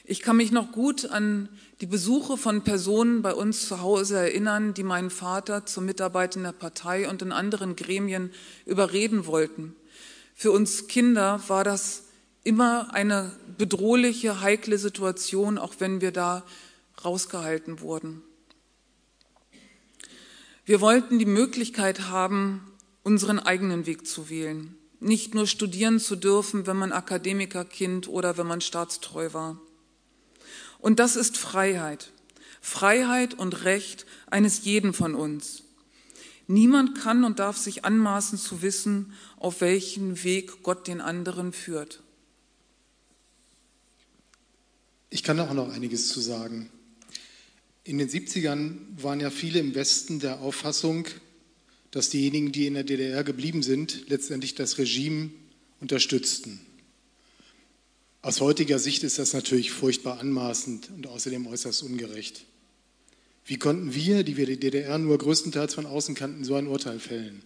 Ich 0.06 0.22
kann 0.22 0.38
mich 0.38 0.50
noch 0.50 0.72
gut 0.72 1.04
an 1.04 1.50
die 1.82 1.86
Besuche 1.86 2.38
von 2.38 2.64
Personen 2.64 3.20
bei 3.20 3.34
uns 3.34 3.68
zu 3.68 3.82
Hause 3.82 4.16
erinnern, 4.16 4.72
die 4.72 4.82
meinen 4.82 5.10
Vater 5.10 5.66
zur 5.66 5.82
Mitarbeit 5.82 6.36
in 6.36 6.44
der 6.44 6.52
Partei 6.52 7.06
und 7.06 7.20
in 7.20 7.32
anderen 7.32 7.76
Gremien 7.76 8.32
überreden 8.64 9.26
wollten. 9.26 9.76
Für 10.34 10.52
uns 10.52 10.86
Kinder 10.86 11.42
war 11.48 11.64
das 11.64 12.03
immer 12.44 12.94
eine 12.94 13.32
bedrohliche, 13.56 14.40
heikle 14.40 14.78
Situation, 14.78 15.58
auch 15.58 15.74
wenn 15.78 16.00
wir 16.00 16.12
da 16.12 16.44
rausgehalten 17.04 17.80
wurden. 17.80 18.22
Wir 20.66 20.80
wollten 20.80 21.18
die 21.18 21.26
Möglichkeit 21.26 22.08
haben, 22.08 22.70
unseren 23.02 23.38
eigenen 23.38 23.86
Weg 23.86 24.06
zu 24.06 24.30
wählen, 24.30 24.76
nicht 25.00 25.34
nur 25.34 25.46
studieren 25.46 26.00
zu 26.00 26.16
dürfen, 26.16 26.66
wenn 26.66 26.76
man 26.76 26.92
Akademikerkind 26.92 28.08
oder 28.08 28.38
wenn 28.38 28.46
man 28.46 28.60
staatstreu 28.60 29.32
war. 29.32 29.58
Und 30.78 31.00
das 31.00 31.16
ist 31.16 31.36
Freiheit. 31.36 32.12
Freiheit 32.62 33.34
und 33.34 33.64
Recht 33.64 34.06
eines 34.30 34.64
jeden 34.64 34.94
von 34.94 35.14
uns. 35.14 35.64
Niemand 36.46 36.98
kann 36.98 37.24
und 37.24 37.38
darf 37.38 37.58
sich 37.58 37.84
anmaßen 37.84 38.38
zu 38.38 38.62
wissen, 38.62 39.12
auf 39.36 39.60
welchen 39.60 40.24
Weg 40.24 40.62
Gott 40.62 40.88
den 40.88 41.02
anderen 41.02 41.52
führt. 41.52 42.03
Ich 45.14 45.22
kann 45.22 45.38
auch 45.38 45.54
noch 45.54 45.72
einiges 45.72 46.08
zu 46.08 46.18
sagen. 46.18 46.68
In 47.84 47.98
den 47.98 48.08
70ern 48.08 48.78
waren 49.00 49.20
ja 49.20 49.30
viele 49.30 49.60
im 49.60 49.76
Westen 49.76 50.18
der 50.18 50.40
Auffassung, 50.40 51.06
dass 51.92 52.10
diejenigen, 52.10 52.50
die 52.50 52.66
in 52.66 52.74
der 52.74 52.82
DDR 52.82 53.22
geblieben 53.22 53.62
sind, 53.62 54.08
letztendlich 54.08 54.56
das 54.56 54.76
Regime 54.76 55.30
unterstützten. 55.78 56.58
Aus 58.22 58.40
heutiger 58.40 58.80
Sicht 58.80 59.04
ist 59.04 59.20
das 59.20 59.34
natürlich 59.34 59.70
furchtbar 59.70 60.18
anmaßend 60.18 60.90
und 60.90 61.06
außerdem 61.06 61.46
äußerst 61.46 61.84
ungerecht. 61.84 62.44
Wie 63.46 63.58
konnten 63.60 63.94
wir, 63.94 64.24
die 64.24 64.36
wir 64.36 64.46
die 64.46 64.58
DDR 64.58 64.98
nur 64.98 65.16
größtenteils 65.16 65.74
von 65.74 65.86
außen 65.86 66.16
kannten, 66.16 66.42
so 66.42 66.56
ein 66.56 66.66
Urteil 66.66 66.98
fällen? 66.98 67.40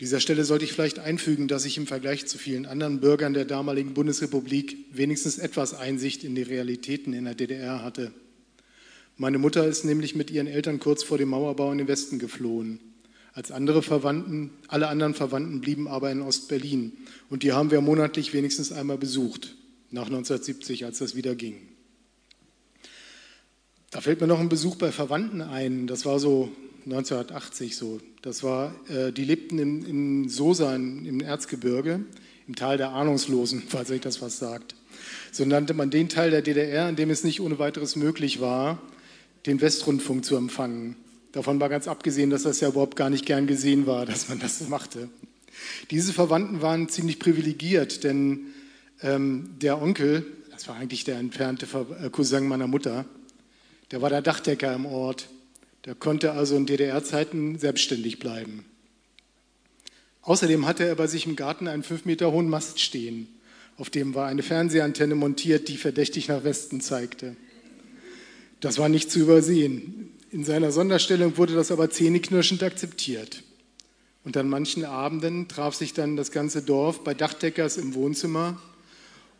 Dieser 0.00 0.20
Stelle 0.20 0.44
sollte 0.44 0.64
ich 0.64 0.72
vielleicht 0.72 1.00
einfügen, 1.00 1.48
dass 1.48 1.64
ich 1.64 1.76
im 1.76 1.88
Vergleich 1.88 2.26
zu 2.26 2.38
vielen 2.38 2.66
anderen 2.66 3.00
Bürgern 3.00 3.34
der 3.34 3.44
damaligen 3.44 3.94
Bundesrepublik 3.94 4.76
wenigstens 4.92 5.38
etwas 5.38 5.74
Einsicht 5.74 6.22
in 6.22 6.36
die 6.36 6.42
Realitäten 6.42 7.12
in 7.12 7.24
der 7.24 7.34
DDR 7.34 7.82
hatte. 7.82 8.12
Meine 9.16 9.38
Mutter 9.38 9.66
ist 9.66 9.84
nämlich 9.84 10.14
mit 10.14 10.30
ihren 10.30 10.46
Eltern 10.46 10.78
kurz 10.78 11.02
vor 11.02 11.18
dem 11.18 11.30
Mauerbau 11.30 11.72
in 11.72 11.78
den 11.78 11.88
Westen 11.88 12.20
geflohen. 12.20 12.78
Als 13.32 13.50
andere 13.50 13.82
Verwandten, 13.82 14.50
alle 14.68 14.86
anderen 14.86 15.14
Verwandten 15.14 15.60
blieben 15.60 15.88
aber 15.88 16.12
in 16.12 16.22
Ostberlin. 16.22 16.92
Und 17.28 17.42
die 17.42 17.52
haben 17.52 17.72
wir 17.72 17.80
monatlich 17.80 18.32
wenigstens 18.32 18.70
einmal 18.70 18.98
besucht, 18.98 19.56
nach 19.90 20.06
1970, 20.06 20.84
als 20.84 20.98
das 20.98 21.16
wieder 21.16 21.34
ging. 21.34 21.56
Da 23.90 24.00
fällt 24.00 24.20
mir 24.20 24.28
noch 24.28 24.38
ein 24.38 24.48
Besuch 24.48 24.76
bei 24.76 24.92
Verwandten 24.92 25.40
ein. 25.40 25.88
Das 25.88 26.04
war 26.04 26.20
so 26.20 26.52
1980 26.90 27.76
so. 27.76 28.00
Das 28.22 28.42
war, 28.42 28.74
äh, 28.88 29.12
die 29.12 29.24
lebten 29.24 29.58
in, 29.58 29.84
in 29.84 30.28
Sosa 30.28 30.74
in, 30.74 31.04
im 31.06 31.20
Erzgebirge, 31.20 32.00
im 32.46 32.54
Tal 32.54 32.76
der 32.76 32.90
Ahnungslosen, 32.90 33.64
falls 33.68 33.90
euch 33.90 34.00
das 34.00 34.22
was 34.22 34.38
sagt. 34.38 34.74
So 35.30 35.44
nannte 35.44 35.74
man 35.74 35.90
den 35.90 36.08
Teil 36.08 36.30
der 36.30 36.42
DDR, 36.42 36.88
in 36.88 36.96
dem 36.96 37.10
es 37.10 37.24
nicht 37.24 37.40
ohne 37.40 37.58
weiteres 37.58 37.94
möglich 37.96 38.40
war, 38.40 38.80
den 39.46 39.60
Westrundfunk 39.60 40.24
zu 40.24 40.36
empfangen. 40.36 40.96
Davon 41.32 41.60
war 41.60 41.68
ganz 41.68 41.86
abgesehen, 41.86 42.30
dass 42.30 42.42
das 42.42 42.60
ja 42.60 42.68
überhaupt 42.68 42.96
gar 42.96 43.10
nicht 43.10 43.26
gern 43.26 43.46
gesehen 43.46 43.86
war, 43.86 44.06
dass 44.06 44.28
man 44.28 44.38
das 44.38 44.66
machte. 44.68 45.08
Diese 45.90 46.12
Verwandten 46.12 46.62
waren 46.62 46.88
ziemlich 46.88 47.18
privilegiert, 47.18 48.04
denn 48.04 48.46
ähm, 49.02 49.50
der 49.60 49.80
Onkel, 49.80 50.24
das 50.50 50.68
war 50.68 50.76
eigentlich 50.76 51.04
der 51.04 51.18
entfernte 51.18 51.66
äh, 52.02 52.10
Cousin 52.10 52.46
meiner 52.48 52.66
Mutter, 52.66 53.04
der 53.90 54.02
war 54.02 54.10
der 54.10 54.22
Dachdecker 54.22 54.74
im 54.74 54.86
Ort. 54.86 55.28
Der 55.88 55.94
konnte 55.94 56.32
also 56.32 56.54
in 56.54 56.66
DDR-Zeiten 56.66 57.58
selbstständig 57.58 58.18
bleiben. 58.18 58.66
Außerdem 60.20 60.66
hatte 60.66 60.84
er 60.84 60.94
bei 60.96 61.06
sich 61.06 61.24
im 61.24 61.34
Garten 61.34 61.66
einen 61.66 61.82
fünf 61.82 62.04
Meter 62.04 62.30
hohen 62.30 62.50
Mast 62.50 62.78
stehen. 62.78 63.26
Auf 63.78 63.88
dem 63.88 64.14
war 64.14 64.26
eine 64.26 64.42
Fernsehantenne 64.42 65.14
montiert, 65.14 65.66
die 65.68 65.78
verdächtig 65.78 66.28
nach 66.28 66.44
Westen 66.44 66.82
zeigte. 66.82 67.36
Das 68.60 68.76
war 68.76 68.90
nicht 68.90 69.10
zu 69.10 69.18
übersehen. 69.18 70.10
In 70.30 70.44
seiner 70.44 70.72
Sonderstellung 70.72 71.38
wurde 71.38 71.54
das 71.54 71.72
aber 71.72 71.88
zähneknirschend 71.88 72.62
akzeptiert. 72.62 73.42
Und 74.24 74.36
an 74.36 74.46
manchen 74.46 74.84
Abenden 74.84 75.48
traf 75.48 75.74
sich 75.74 75.94
dann 75.94 76.18
das 76.18 76.32
ganze 76.32 76.60
Dorf 76.60 77.02
bei 77.02 77.14
Dachdeckers 77.14 77.78
im 77.78 77.94
Wohnzimmer 77.94 78.60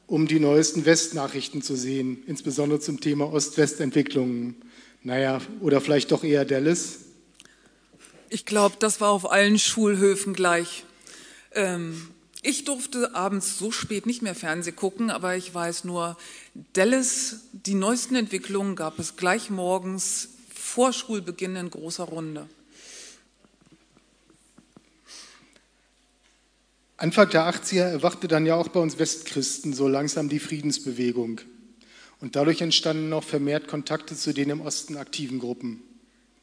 um 0.09 0.27
die 0.27 0.41
neuesten 0.41 0.87
Westnachrichten 0.87 1.61
zu 1.61 1.77
sehen, 1.77 2.23
insbesondere 2.27 2.81
zum 2.81 2.99
Thema 2.99 3.31
Ost-West-Entwicklungen. 3.31 4.57
Naja, 5.03 5.41
oder 5.61 5.81
vielleicht 5.81 6.11
doch 6.11 6.25
eher 6.25 6.45
Dallas? 6.45 6.99
Ich 8.31 8.45
glaube, 8.45 8.77
das 8.79 9.01
war 9.01 9.11
auf 9.11 9.31
allen 9.31 9.59
Schulhöfen 9.59 10.35
gleich. 10.35 10.85
Ähm, 11.53 12.09
Ich 12.43 12.65
durfte 12.65 13.17
abends 13.17 13.59
so 13.59 13.73
spät 13.73 14.07
nicht 14.07 14.23
mehr 14.23 14.35
Fernsehen 14.37 14.77
gucken, 14.77 15.11
aber 15.11 15.37
ich 15.37 15.53
weiß 15.53 15.83
nur, 15.85 16.17
Dallas, 16.73 17.41
die 17.53 17.75
neuesten 17.75 18.15
Entwicklungen 18.15 18.77
gab 18.77 19.01
es 19.01 19.17
gleich 19.17 19.51
morgens 19.51 20.29
vor 20.55 20.93
Schulbeginn 20.93 21.57
in 21.57 21.69
großer 21.69 22.05
Runde. 22.05 22.49
Anfang 26.97 27.29
der 27.31 27.49
80er 27.53 27.91
erwachte 27.91 28.29
dann 28.29 28.47
ja 28.47 28.55
auch 28.55 28.69
bei 28.69 28.81
uns 28.81 28.99
Westchristen 28.99 29.73
so 29.73 29.89
langsam 29.89 30.29
die 30.29 30.41
Friedensbewegung. 30.41 31.41
Und 32.21 32.37
dadurch 32.37 32.61
entstanden 32.61 33.09
noch 33.09 33.23
vermehrt 33.23 33.69
Kontakte 33.69 34.17
zu 34.17 34.33
den 34.33 34.51
im 34.51 34.61
Osten 34.61 34.97
aktiven 34.97 35.39
Gruppen. 35.39 35.83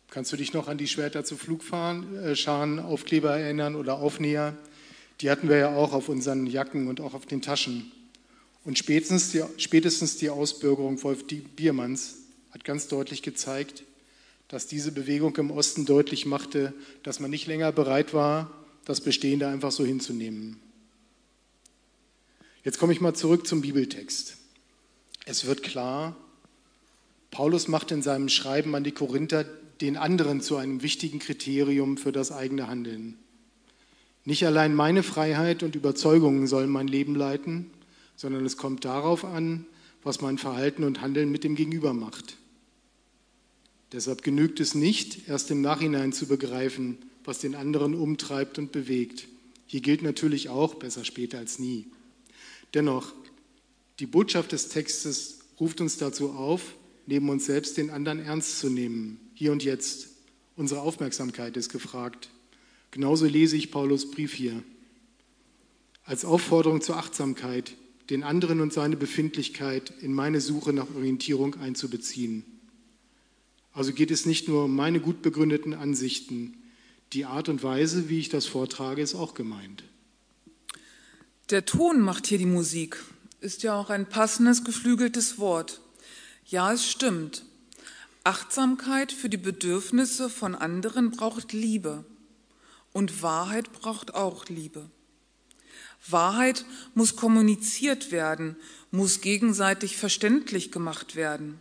Kannst 0.09 0.31
du 0.31 0.37
dich 0.37 0.53
noch 0.53 0.67
an 0.67 0.77
die 0.77 0.87
Schwerter 0.87 1.25
zu 1.25 1.35
Flugscharen, 1.35 2.15
äh, 2.23 2.81
Aufkleber 2.81 3.37
erinnern 3.37 3.75
oder 3.75 3.95
Aufnäher? 3.95 4.55
Die 5.21 5.29
hatten 5.29 5.49
wir 5.49 5.57
ja 5.57 5.75
auch 5.75 5.93
auf 5.93 6.09
unseren 6.09 6.47
Jacken 6.47 6.87
und 6.87 7.01
auch 7.01 7.13
auf 7.13 7.25
den 7.25 7.41
Taschen. 7.41 7.91
Und 8.63 8.77
spätestens 8.77 9.31
die, 9.31 9.43
spätestens 9.57 10.17
die 10.17 10.29
Ausbürgerung 10.29 11.01
Wolf 11.03 11.25
Biermanns 11.27 12.15
hat 12.51 12.63
ganz 12.63 12.87
deutlich 12.87 13.21
gezeigt, 13.21 13.83
dass 14.47 14.67
diese 14.67 14.91
Bewegung 14.91 15.35
im 15.37 15.51
Osten 15.51 15.85
deutlich 15.85 16.25
machte, 16.25 16.73
dass 17.03 17.19
man 17.19 17.31
nicht 17.31 17.47
länger 17.47 17.71
bereit 17.71 18.13
war, 18.13 18.51
das 18.85 19.01
Bestehende 19.01 19.47
einfach 19.47 19.71
so 19.71 19.85
hinzunehmen. 19.85 20.57
Jetzt 22.63 22.79
komme 22.79 22.93
ich 22.93 23.01
mal 23.01 23.13
zurück 23.13 23.45
zum 23.45 23.61
Bibeltext. 23.61 24.37
Es 25.25 25.45
wird 25.45 25.63
klar, 25.63 26.15
Paulus 27.31 27.67
macht 27.67 27.91
in 27.91 28.01
seinem 28.01 28.29
Schreiben 28.29 28.75
an 28.75 28.83
die 28.83 28.91
Korinther 28.91 29.43
den 29.81 29.97
anderen 29.97 30.39
zu 30.39 30.55
einem 30.55 30.83
wichtigen 30.83 31.19
Kriterium 31.19 31.97
für 31.97 32.11
das 32.11 32.31
eigene 32.31 32.67
Handeln. 32.67 33.17
Nicht 34.23 34.45
allein 34.45 34.73
meine 34.73 35.03
Freiheit 35.03 35.63
und 35.63 35.75
Überzeugungen 35.75 36.47
sollen 36.47 36.69
mein 36.69 36.87
Leben 36.87 37.15
leiten, 37.15 37.71
sondern 38.15 38.45
es 38.45 38.55
kommt 38.55 38.85
darauf 38.85 39.25
an, 39.25 39.65
was 40.03 40.21
mein 40.21 40.37
Verhalten 40.37 40.83
und 40.83 41.01
Handeln 41.01 41.31
mit 41.31 41.43
dem 41.43 41.55
Gegenüber 41.55 41.93
macht. 41.93 42.37
Deshalb 43.91 44.21
genügt 44.21 44.59
es 44.59 44.75
nicht, 44.75 45.27
erst 45.27 45.51
im 45.51 45.61
Nachhinein 45.61 46.13
zu 46.13 46.27
begreifen, 46.27 46.97
was 47.23 47.39
den 47.39 47.55
anderen 47.55 47.95
umtreibt 47.95 48.57
und 48.59 48.71
bewegt. 48.71 49.27
Hier 49.67 49.81
gilt 49.81 50.03
natürlich 50.03 50.49
auch, 50.49 50.75
besser 50.75 51.03
später 51.03 51.39
als 51.39 51.59
nie. 51.59 51.87
Dennoch, 52.73 53.13
die 53.99 54.05
Botschaft 54.05 54.51
des 54.51 54.69
Textes 54.69 55.39
ruft 55.59 55.79
uns 55.81 55.97
dazu 55.97 56.31
auf, 56.31 56.75
neben 57.05 57.29
uns 57.29 57.45
selbst 57.45 57.77
den 57.77 57.89
anderen 57.89 58.19
ernst 58.19 58.59
zu 58.59 58.69
nehmen, 58.69 59.19
hier 59.33 59.51
und 59.51 59.63
jetzt. 59.63 60.09
Unsere 60.55 60.81
Aufmerksamkeit 60.81 61.55
ist 61.57 61.71
gefragt. 61.71 62.29
Genauso 62.91 63.25
lese 63.25 63.57
ich 63.57 63.71
Paulus 63.71 64.11
Brief 64.11 64.33
hier. 64.33 64.63
Als 66.03 66.23
Aufforderung 66.25 66.81
zur 66.81 66.97
Achtsamkeit, 66.97 67.75
den 68.09 68.23
anderen 68.23 68.61
und 68.61 68.71
seine 68.71 68.95
Befindlichkeit 68.95 69.91
in 70.01 70.13
meine 70.13 70.39
Suche 70.39 70.73
nach 70.73 70.93
Orientierung 70.95 71.55
einzubeziehen. 71.55 72.45
Also 73.73 73.91
geht 73.91 74.11
es 74.11 74.25
nicht 74.25 74.47
nur 74.47 74.65
um 74.65 74.75
meine 74.75 74.99
gut 74.99 75.21
begründeten 75.21 75.73
Ansichten, 75.73 76.57
die 77.13 77.25
Art 77.25 77.49
und 77.49 77.63
Weise, 77.63 78.09
wie 78.09 78.19
ich 78.19 78.29
das 78.29 78.45
vortrage, 78.45 79.01
ist 79.01 79.15
auch 79.15 79.33
gemeint. 79.33 79.83
Der 81.49 81.65
Ton 81.65 82.01
macht 82.01 82.27
hier 82.27 82.37
die 82.37 82.45
Musik, 82.45 82.97
ist 83.39 83.63
ja 83.63 83.79
auch 83.79 83.89
ein 83.89 84.07
passendes 84.07 84.63
geflügeltes 84.63 85.37
Wort. 85.37 85.81
Ja, 86.45 86.73
es 86.73 86.85
stimmt. 86.87 87.43
Achtsamkeit 88.23 89.11
für 89.11 89.29
die 89.29 89.37
Bedürfnisse 89.37 90.29
von 90.29 90.55
anderen 90.55 91.11
braucht 91.11 91.53
Liebe 91.53 92.05
und 92.91 93.21
Wahrheit 93.21 93.71
braucht 93.71 94.15
auch 94.15 94.47
Liebe. 94.47 94.89
Wahrheit 96.07 96.65
muss 96.93 97.15
kommuniziert 97.15 98.11
werden, 98.11 98.55
muss 98.91 99.21
gegenseitig 99.21 99.97
verständlich 99.97 100.71
gemacht 100.71 101.15
werden. 101.15 101.59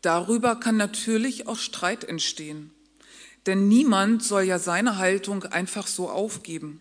Darüber 0.00 0.56
kann 0.56 0.76
natürlich 0.76 1.46
auch 1.46 1.58
Streit 1.58 2.04
entstehen, 2.04 2.70
denn 3.46 3.68
niemand 3.68 4.22
soll 4.22 4.42
ja 4.42 4.58
seine 4.58 4.98
Haltung 4.98 5.44
einfach 5.44 5.86
so 5.86 6.10
aufgeben. 6.10 6.80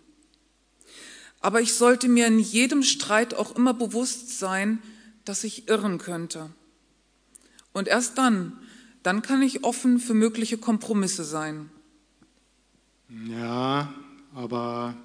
Aber 1.41 1.62
ich 1.62 1.73
sollte 1.73 2.08
mir 2.08 2.27
in 2.27 2.39
jedem 2.39 2.84
Streit 2.84 3.34
auch 3.34 3.56
immer 3.56 3.73
bewusst 3.73 4.39
sein, 4.39 4.80
dass 5.25 5.43
ich 5.43 5.67
irren 5.67 5.97
könnte 5.97 6.51
und 7.73 7.88
erst 7.88 8.17
dann, 8.17 8.54
dann 9.04 9.21
kann 9.21 9.41
ich 9.41 9.63
offen 9.63 9.99
für 9.99 10.13
mögliche 10.13 10.58
Kompromisse 10.58 11.23
sein. 11.23 11.69
Ja, 13.30 13.93
aber 14.34 14.95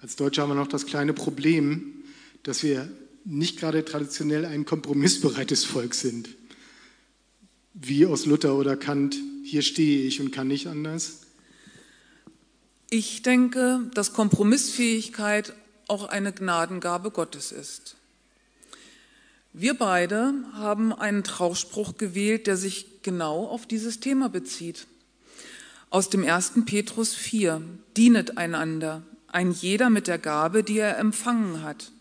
als 0.00 0.16
Deutsche 0.16 0.42
haben 0.42 0.50
wir 0.50 0.54
noch 0.54 0.68
das 0.68 0.86
kleine 0.86 1.12
Problem, 1.12 2.04
dass 2.42 2.62
wir 2.62 2.90
nicht 3.24 3.58
gerade 3.58 3.84
traditionell 3.84 4.44
ein 4.44 4.64
kompromissbereites 4.64 5.64
Volk 5.64 5.94
sind. 5.94 6.28
Wie 7.72 8.06
aus 8.06 8.26
Luther 8.26 8.54
oder 8.54 8.76
Kant, 8.76 9.16
hier 9.44 9.62
stehe 9.62 10.06
ich 10.06 10.20
und 10.20 10.30
kann 10.30 10.48
nicht 10.48 10.66
anders. 10.66 11.22
Ich 12.90 13.22
denke, 13.22 13.90
dass 13.94 14.12
Kompromissfähigkeit 14.12 15.54
auch 15.88 16.08
eine 16.08 16.32
Gnadengabe 16.32 17.10
Gottes 17.10 17.52
ist. 17.52 17.96
Wir 19.52 19.74
beide 19.74 20.34
haben 20.54 20.92
einen 20.92 21.22
Trauspruch 21.22 21.96
gewählt, 21.96 22.46
der 22.48 22.56
sich 22.56 23.02
genau 23.02 23.46
auf 23.46 23.66
dieses 23.66 24.00
Thema 24.00 24.28
bezieht. 24.28 24.88
Aus 25.90 26.10
dem 26.10 26.24
1. 26.24 26.64
Petrus 26.66 27.14
4. 27.14 27.62
Dienet 27.96 28.36
einander, 28.36 29.02
ein 29.28 29.52
jeder 29.52 29.90
mit 29.90 30.08
der 30.08 30.18
Gabe, 30.18 30.64
die 30.64 30.78
er 30.78 30.98
empfangen 30.98 31.62
hat. 31.62 31.92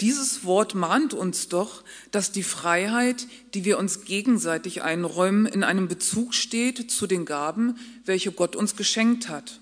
Dieses 0.00 0.44
Wort 0.44 0.74
mahnt 0.74 1.12
uns 1.12 1.48
doch, 1.48 1.84
dass 2.10 2.32
die 2.32 2.42
Freiheit, 2.42 3.26
die 3.52 3.66
wir 3.66 3.78
uns 3.78 4.04
gegenseitig 4.06 4.82
einräumen, 4.82 5.44
in 5.44 5.62
einem 5.62 5.88
Bezug 5.88 6.32
steht 6.32 6.90
zu 6.90 7.06
den 7.06 7.26
Gaben, 7.26 7.78
welche 8.06 8.32
Gott 8.32 8.56
uns 8.56 8.76
geschenkt 8.76 9.28
hat. 9.28 9.60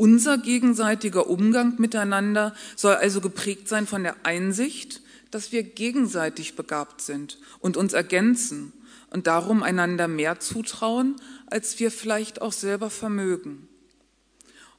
Unser 0.00 0.38
gegenseitiger 0.38 1.26
Umgang 1.26 1.74
miteinander 1.78 2.54
soll 2.76 2.94
also 2.94 3.20
geprägt 3.20 3.66
sein 3.66 3.84
von 3.84 4.04
der 4.04 4.14
Einsicht, 4.24 5.02
dass 5.32 5.50
wir 5.50 5.64
gegenseitig 5.64 6.54
begabt 6.54 7.00
sind 7.00 7.36
und 7.58 7.76
uns 7.76 7.94
ergänzen 7.94 8.72
und 9.10 9.26
darum 9.26 9.64
einander 9.64 10.06
mehr 10.06 10.38
zutrauen, 10.38 11.16
als 11.46 11.80
wir 11.80 11.90
vielleicht 11.90 12.40
auch 12.40 12.52
selber 12.52 12.90
vermögen. 12.90 13.66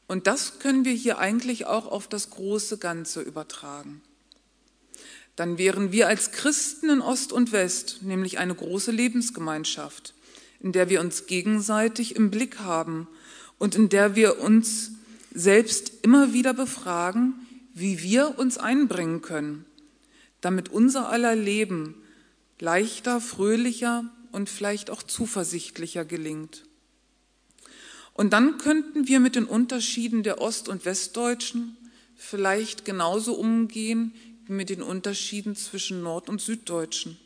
Und 0.08 0.26
das 0.26 0.60
können 0.60 0.86
wir 0.86 0.94
hier 0.94 1.18
eigentlich 1.20 1.66
auch 1.66 1.92
auf 1.92 2.08
das 2.08 2.30
große 2.30 2.78
Ganze 2.78 3.20
übertragen. 3.20 4.02
Dann 5.36 5.58
wären 5.58 5.92
wir 5.92 6.08
als 6.08 6.32
Christen 6.32 6.90
in 6.90 7.02
Ost 7.02 7.34
und 7.34 7.52
West 7.52 8.04
nämlich 8.04 8.38
eine 8.38 8.56
große 8.56 8.92
Lebensgemeinschaft, 8.92 10.14
in 10.62 10.72
der 10.72 10.88
wir 10.88 11.02
uns 11.02 11.26
gegenseitig 11.26 12.16
im 12.16 12.32
Blick 12.32 12.60
haben 12.60 13.10
und 13.58 13.76
in 13.76 13.90
der 13.90 14.16
wir 14.16 14.40
uns 14.40 14.94
selbst 15.34 15.92
immer 16.04 16.34
wieder 16.34 16.54
befragen, 16.54 17.34
wie 17.74 18.02
wir 18.02 18.38
uns 18.38 18.58
einbringen 18.58 19.22
können, 19.22 19.66
damit 20.42 20.70
unser 20.70 21.10
aller 21.10 21.36
Leben 21.36 21.96
leichter, 22.60 23.22
fröhlicher 23.22 24.06
und 24.32 24.50
vielleicht 24.50 24.90
auch 24.90 25.04
zuversichtlicher 25.04 26.06
gelingt. 26.06 26.66
Und 28.14 28.34
dann 28.34 28.58
könnten 28.58 29.08
wir 29.08 29.20
mit 29.20 29.36
den 29.36 29.46
Unterschieden 29.46 30.24
der 30.24 30.42
Ost- 30.42 30.68
und 30.68 30.84
Westdeutschen 30.86 31.78
vielleicht 32.18 32.84
genauso 32.84 33.34
umgehen 33.34 34.14
wie 34.46 34.52
mit 34.52 34.70
den 34.70 34.82
Unterschieden 34.82 35.56
zwischen 35.56 36.04
Nord- 36.04 36.28
und 36.28 36.42
Süddeutschen. 36.42 37.18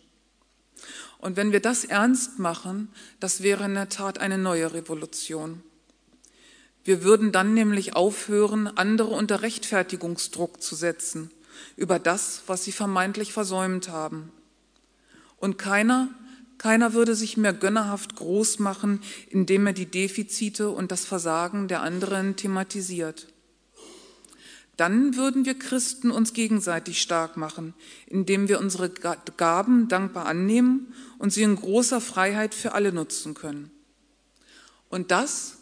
Und 1.18 1.36
wenn 1.36 1.52
wir 1.52 1.62
das 1.62 1.86
ernst 1.86 2.38
machen, 2.38 2.90
das 3.20 3.42
wäre 3.42 3.66
in 3.66 3.74
der 3.74 3.90
Tat 3.90 4.20
eine 4.20 4.38
neue 4.38 4.74
Revolution. 4.74 5.64
Wir 6.84 7.04
würden 7.04 7.32
dann 7.32 7.54
nämlich 7.54 7.96
aufhören, 7.96 8.68
andere 8.68 9.10
unter 9.10 9.42
Rechtfertigungsdruck 9.42 10.62
zu 10.62 10.76
setzen 10.76 11.32
über 11.78 12.00
das, 12.00 12.44
was 12.48 12.64
sie 12.64 12.72
vermeintlich 12.72 13.32
versäumt 13.32 13.90
haben. 13.90 14.32
Und 15.38 15.58
keiner, 15.58 16.10
keiner 16.58 16.94
würde 16.94 17.16
sich 17.16 17.38
mehr 17.38 17.54
gönnerhaft 17.54 18.16
groß 18.16 18.60
machen, 18.60 19.02
indem 19.30 19.68
er 19.68 19.74
die 19.74 19.86
Defizite 19.86 20.70
und 20.70 20.92
das 20.92 21.06
Versagen 21.06 21.68
der 21.68 21.82
anderen 21.82 22.36
thematisiert. 22.36 23.28
Dann 24.76 25.16
würden 25.16 25.46
wir 25.46 25.58
Christen 25.58 26.10
uns 26.10 26.34
gegenseitig 26.34 27.02
stark 27.02 27.38
machen, 27.38 27.76
indem 28.08 28.48
wir 28.48 28.60
unsere 28.60 28.90
Gaben 28.90 29.88
dankbar 29.88 30.26
annehmen 30.26 30.94
und 31.20 31.32
sie 31.32 31.44
in 31.44 31.56
großer 31.56 32.02
Freiheit 32.02 32.56
für 32.56 32.74
alle 32.74 32.92
nutzen 32.92 33.36
können. 33.36 33.70
Und 34.90 35.12
das 35.12 35.58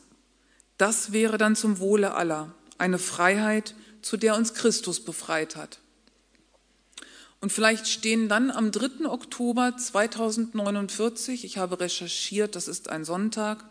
das 0.81 1.11
wäre 1.11 1.37
dann 1.37 1.55
zum 1.55 1.77
Wohle 1.77 2.15
aller, 2.15 2.55
eine 2.79 2.97
Freiheit, 2.97 3.75
zu 4.01 4.17
der 4.17 4.35
uns 4.35 4.55
Christus 4.55 4.99
befreit 4.99 5.55
hat. 5.55 5.77
Und 7.39 7.51
vielleicht 7.51 7.87
stehen 7.87 8.27
dann 8.27 8.49
am 8.49 8.71
3. 8.71 9.07
Oktober 9.07 9.77
2049, 9.77 11.45
ich 11.45 11.59
habe 11.59 11.79
recherchiert, 11.79 12.55
das 12.55 12.67
ist 12.67 12.89
ein 12.89 13.05
Sonntag, 13.05 13.63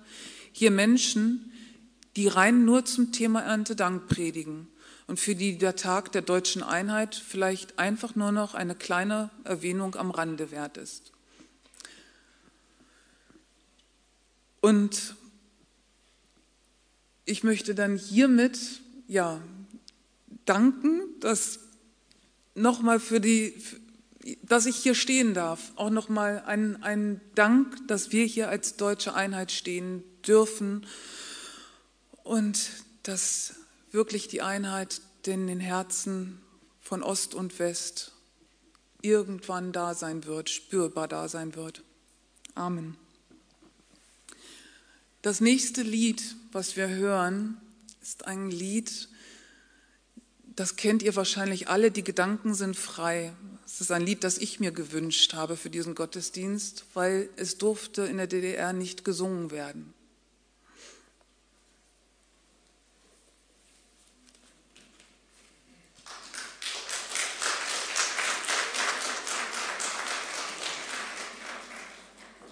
hier 0.52 0.70
Menschen, 0.70 1.52
die 2.14 2.28
rein 2.28 2.64
nur 2.64 2.84
zum 2.84 3.10
Thema 3.10 3.40
Erntedank 3.40 4.06
predigen 4.06 4.68
und 5.08 5.18
für 5.18 5.34
die 5.34 5.58
der 5.58 5.74
Tag 5.74 6.12
der 6.12 6.22
deutschen 6.22 6.62
Einheit 6.62 7.16
vielleicht 7.16 7.80
einfach 7.80 8.14
nur 8.14 8.30
noch 8.30 8.54
eine 8.54 8.76
kleine 8.76 9.30
Erwähnung 9.42 9.96
am 9.96 10.12
Rande 10.12 10.52
wert 10.52 10.76
ist. 10.76 11.10
Und 14.60 15.16
ich 17.30 17.44
möchte 17.44 17.74
dann 17.74 17.96
hiermit 17.96 18.58
ja 19.06 19.40
danken, 20.44 21.02
dass 21.20 21.60
nochmal 22.54 22.98
für 22.98 23.20
die, 23.20 23.54
dass 24.42 24.66
ich 24.66 24.76
hier 24.76 24.96
stehen 24.96 25.32
darf. 25.32 25.72
Auch 25.76 25.90
nochmal 25.90 26.42
ein, 26.46 26.82
ein 26.82 27.20
Dank, 27.36 27.86
dass 27.86 28.10
wir 28.10 28.24
hier 28.24 28.48
als 28.48 28.76
deutsche 28.76 29.14
Einheit 29.14 29.52
stehen 29.52 30.02
dürfen 30.26 30.86
und 32.24 32.68
dass 33.04 33.54
wirklich 33.92 34.26
die 34.26 34.42
Einheit 34.42 35.00
in 35.24 35.46
den 35.46 35.60
Herzen 35.60 36.40
von 36.80 37.02
Ost 37.02 37.34
und 37.34 37.58
West 37.60 38.12
irgendwann 39.02 39.72
da 39.72 39.94
sein 39.94 40.24
wird, 40.24 40.50
spürbar 40.50 41.06
da 41.06 41.28
sein 41.28 41.54
wird. 41.54 41.84
Amen. 42.54 42.96
Das 45.22 45.42
nächste 45.42 45.82
Lied, 45.82 46.34
was 46.50 46.76
wir 46.76 46.88
hören, 46.88 47.60
ist 48.00 48.26
ein 48.26 48.50
Lied, 48.50 49.08
das 50.56 50.76
kennt 50.76 51.02
ihr 51.02 51.14
wahrscheinlich 51.14 51.68
alle, 51.68 51.90
die 51.90 52.04
Gedanken 52.04 52.54
sind 52.54 52.74
frei. 52.74 53.32
Es 53.66 53.82
ist 53.82 53.92
ein 53.92 54.02
Lied, 54.02 54.24
das 54.24 54.38
ich 54.38 54.60
mir 54.60 54.72
gewünscht 54.72 55.34
habe 55.34 55.56
für 55.56 55.70
diesen 55.70 55.94
Gottesdienst, 55.94 56.86
weil 56.94 57.28
es 57.36 57.58
durfte 57.58 58.02
in 58.02 58.16
der 58.16 58.26
DDR 58.26 58.72
nicht 58.72 59.04
gesungen 59.04 59.50
werden. 59.50 59.92